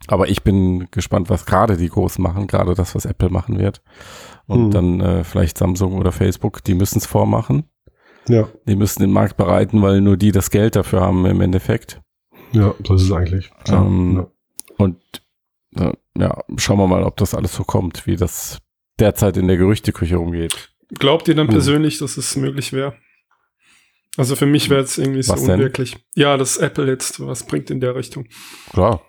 [0.08, 3.82] Aber ich bin gespannt, was gerade die Großen machen, gerade das, was Apple machen wird.
[4.46, 4.72] Und Hm.
[4.72, 7.70] dann äh, vielleicht Samsung oder Facebook, die müssen es vormachen.
[8.28, 12.02] Ja, Die müssen den Markt bereiten, weil nur die das Geld dafür haben im Endeffekt.
[12.56, 13.52] Ja, so ist es eigentlich.
[13.64, 14.28] Klar, Ähm, ja.
[14.78, 14.98] Und
[15.76, 18.60] äh, ja, schauen wir mal, ob das alles so kommt, wie das
[19.00, 20.72] derzeit in der Gerüchteküche rumgeht.
[21.00, 21.54] Glaubt ihr dann Hm.
[21.54, 22.96] persönlich, dass es möglich wäre?
[24.18, 25.56] Also für mich wäre es irgendwie so Was denn?
[25.56, 25.98] unwirklich.
[26.16, 28.26] Ja, dass Apple jetzt was bringt in der Richtung.
[28.72, 29.02] Klar.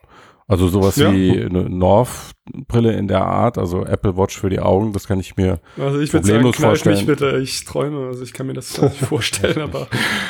[0.48, 1.12] Also sowas Ja.
[1.12, 5.36] wie eine North-Brille in der Art, also Apple Watch für die Augen, das kann ich
[5.36, 5.58] mir.
[5.76, 7.06] Also ich würde sagen, Problemlos kneif mich vorstellen.
[7.06, 9.88] bitte, ich träume, also ich kann mir das nicht vorstellen, aber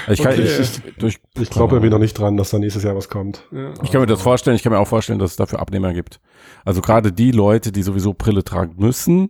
[0.08, 0.42] ich, kann, Okay.
[0.44, 3.42] ich, ich, durch, Ich glaube irgendwie noch nicht dran, dass da nächstes Jahr was kommt.
[3.52, 3.74] ja.
[3.82, 6.18] ich kann mir das vorstellen, ich kann mir auch vorstellen, dass es dafür Abnehmer gibt.
[6.64, 9.28] Also gerade die Leute, die sowieso Brille tragen müssen,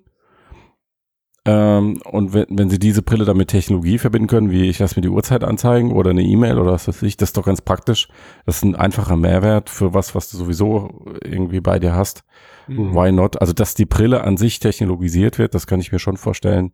[1.47, 4.97] ähm, und wenn, wenn sie diese Brille dann mit Technologie verbinden können, wie ich lasse
[4.97, 7.61] mir die Uhrzeit anzeigen oder eine E-Mail oder was weiß ich, das ist doch ganz
[7.61, 8.09] praktisch.
[8.45, 12.25] Das ist ein einfacher Mehrwert für was, was du sowieso irgendwie bei dir hast.
[12.67, 12.95] Mhm.
[12.95, 13.41] Why not?
[13.41, 16.73] Also, dass die Brille an sich technologisiert wird, das kann ich mir schon vorstellen.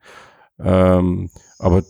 [0.59, 1.83] Ähm, aber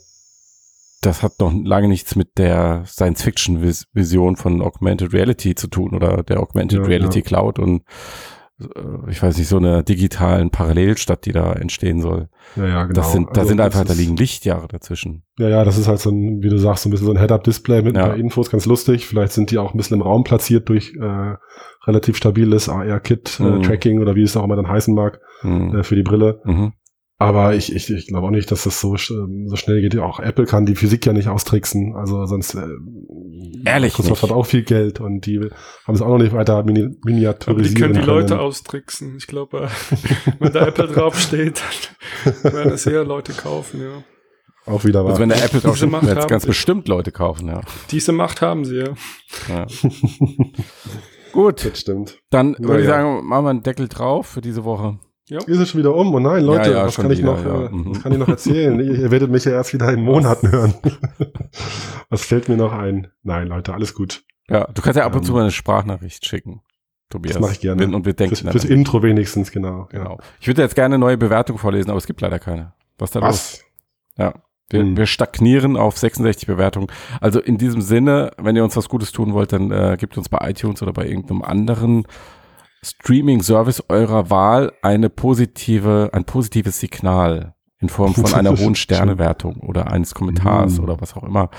[1.03, 6.41] das hat noch lange nichts mit der Science-Fiction-Vision von Augmented Reality zu tun oder der
[6.41, 7.25] Augmented Ja, Reality ja.
[7.25, 7.83] Cloud und
[9.09, 12.29] ich weiß nicht, so einer digitalen Parallelstadt, die da entstehen soll.
[12.57, 12.95] Ja, ja, genau.
[12.95, 15.23] Das sind, da Also sind einfach, da liegen Lichtjahre dazwischen.
[15.39, 17.19] Ja, ja, das ist halt so ein, wie du sagst, so ein bisschen so ein
[17.19, 18.03] Head-Up-Display mit Ja.
[18.05, 19.07] ein paar Infos, ganz lustig.
[19.07, 21.35] Vielleicht sind die auch ein bisschen im Raum platziert durch äh,
[21.87, 22.75] relativ stabiles Mhm.
[22.75, 25.77] AR-Kit-Tracking oder wie es auch immer dann heißen mag Hm.
[25.77, 26.41] äh, für die Brille.
[26.45, 26.73] Mhm.
[27.19, 29.97] Aber ich, ich, ich glaube auch nicht, dass das so, sch- so schnell geht.
[29.99, 31.95] Auch Apple kann die Physik ja nicht austricksen.
[31.95, 32.67] Also sonst äh,
[33.65, 34.23] Ehrlich Microsoft nicht.
[34.23, 35.39] hat auch viel Geld und die
[35.87, 36.97] haben es auch noch nicht weiter mini
[37.27, 38.41] Aber die können die Leute können.
[38.41, 39.15] austricksen.
[39.17, 41.63] Ich glaube, äh, wenn da Apple draufsteht,
[42.43, 44.03] dann werden es eher Leute kaufen, ja.
[44.67, 45.19] Auch wieder Also wahr.
[45.21, 47.61] wenn der Apple drauf Diese steht, Macht werden es ganz bestimmt Leute kaufen, ja.
[47.93, 48.95] Diese Macht haben sie, ja.
[49.49, 49.67] ja.
[51.33, 52.19] Gut, das stimmt.
[52.31, 52.95] dann würde ich ja.
[52.95, 54.99] sagen, machen wir einen Deckel drauf für diese Woche.
[55.29, 56.15] Ist es schon wieder um?
[56.15, 57.67] Oh nein, Leute, Ja, ja, was, kann ich wieder, noch, ja.
[57.67, 57.93] äh, Mhm.
[58.03, 58.79] kann ich noch erzählen?
[58.81, 60.75] ihr, werdet mich ja erst wieder in Monaten hören.
[62.09, 63.09] was fällt mir noch ein?
[63.23, 64.25] Nein, Leute, alles gut.
[64.49, 66.61] Ja, du kannst ja ab und Ähm, zu mal eine Sprachnachricht schicken,
[67.09, 67.35] Tobias.
[67.35, 67.85] Das mache ich gerne.
[67.95, 68.65] Und wir denken Fürs, fürs.
[68.65, 69.89] Intro wenigstens, genau.
[69.91, 70.19] Genau.
[70.41, 72.73] Ich würde jetzt gerne eine neue Bewertung vorlesen, aber es gibt leider keine.
[72.99, 73.61] Was da los?
[74.19, 74.35] Ja.
[74.71, 74.97] Wir, Hm.
[74.97, 76.89] wir stagnieren auf 66 Bewertungen.
[77.21, 80.29] Also in diesem Sinne, wenn ihr uns was Gutes tun wollt, dann äh, gebt uns
[80.29, 82.05] bei iTunes oder bei irgendeinem anderen
[82.85, 89.91] Streaming-Service eurer Wahl eine positive, ein positives Signal in Form von einer hohen Sternewertung oder
[89.91, 90.85] eines Kommentars Hm.
[90.85, 91.51] oder was auch immer.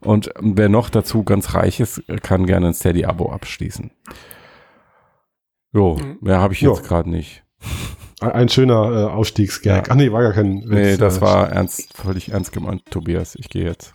[0.00, 3.90] Und wer noch dazu ganz reich ist, kann gerne ein Steady-Abo abschließen.
[5.72, 6.18] Jo, Mhm.
[6.20, 6.74] mehr habe ich Jo.
[6.74, 7.42] jetzt gerade nicht.
[8.20, 9.86] Ein, schöner äh, Ausstiegsgag.
[9.88, 9.92] Ja.
[9.92, 10.68] Ach nee, war gar kein Witz.
[10.70, 13.34] Nee, das Äh, war ernst, völlig ernst gemeint, Tobias.
[13.34, 13.94] Ich gehe jetzt.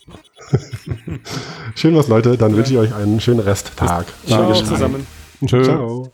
[1.76, 2.38] Schön was, Leute.
[2.38, 4.06] Dann wünsche ich euch einen schönen Resttag.
[4.26, 5.06] Ciao zusammen.
[5.46, 5.64] Tschö.
[5.64, 6.12] Ciao.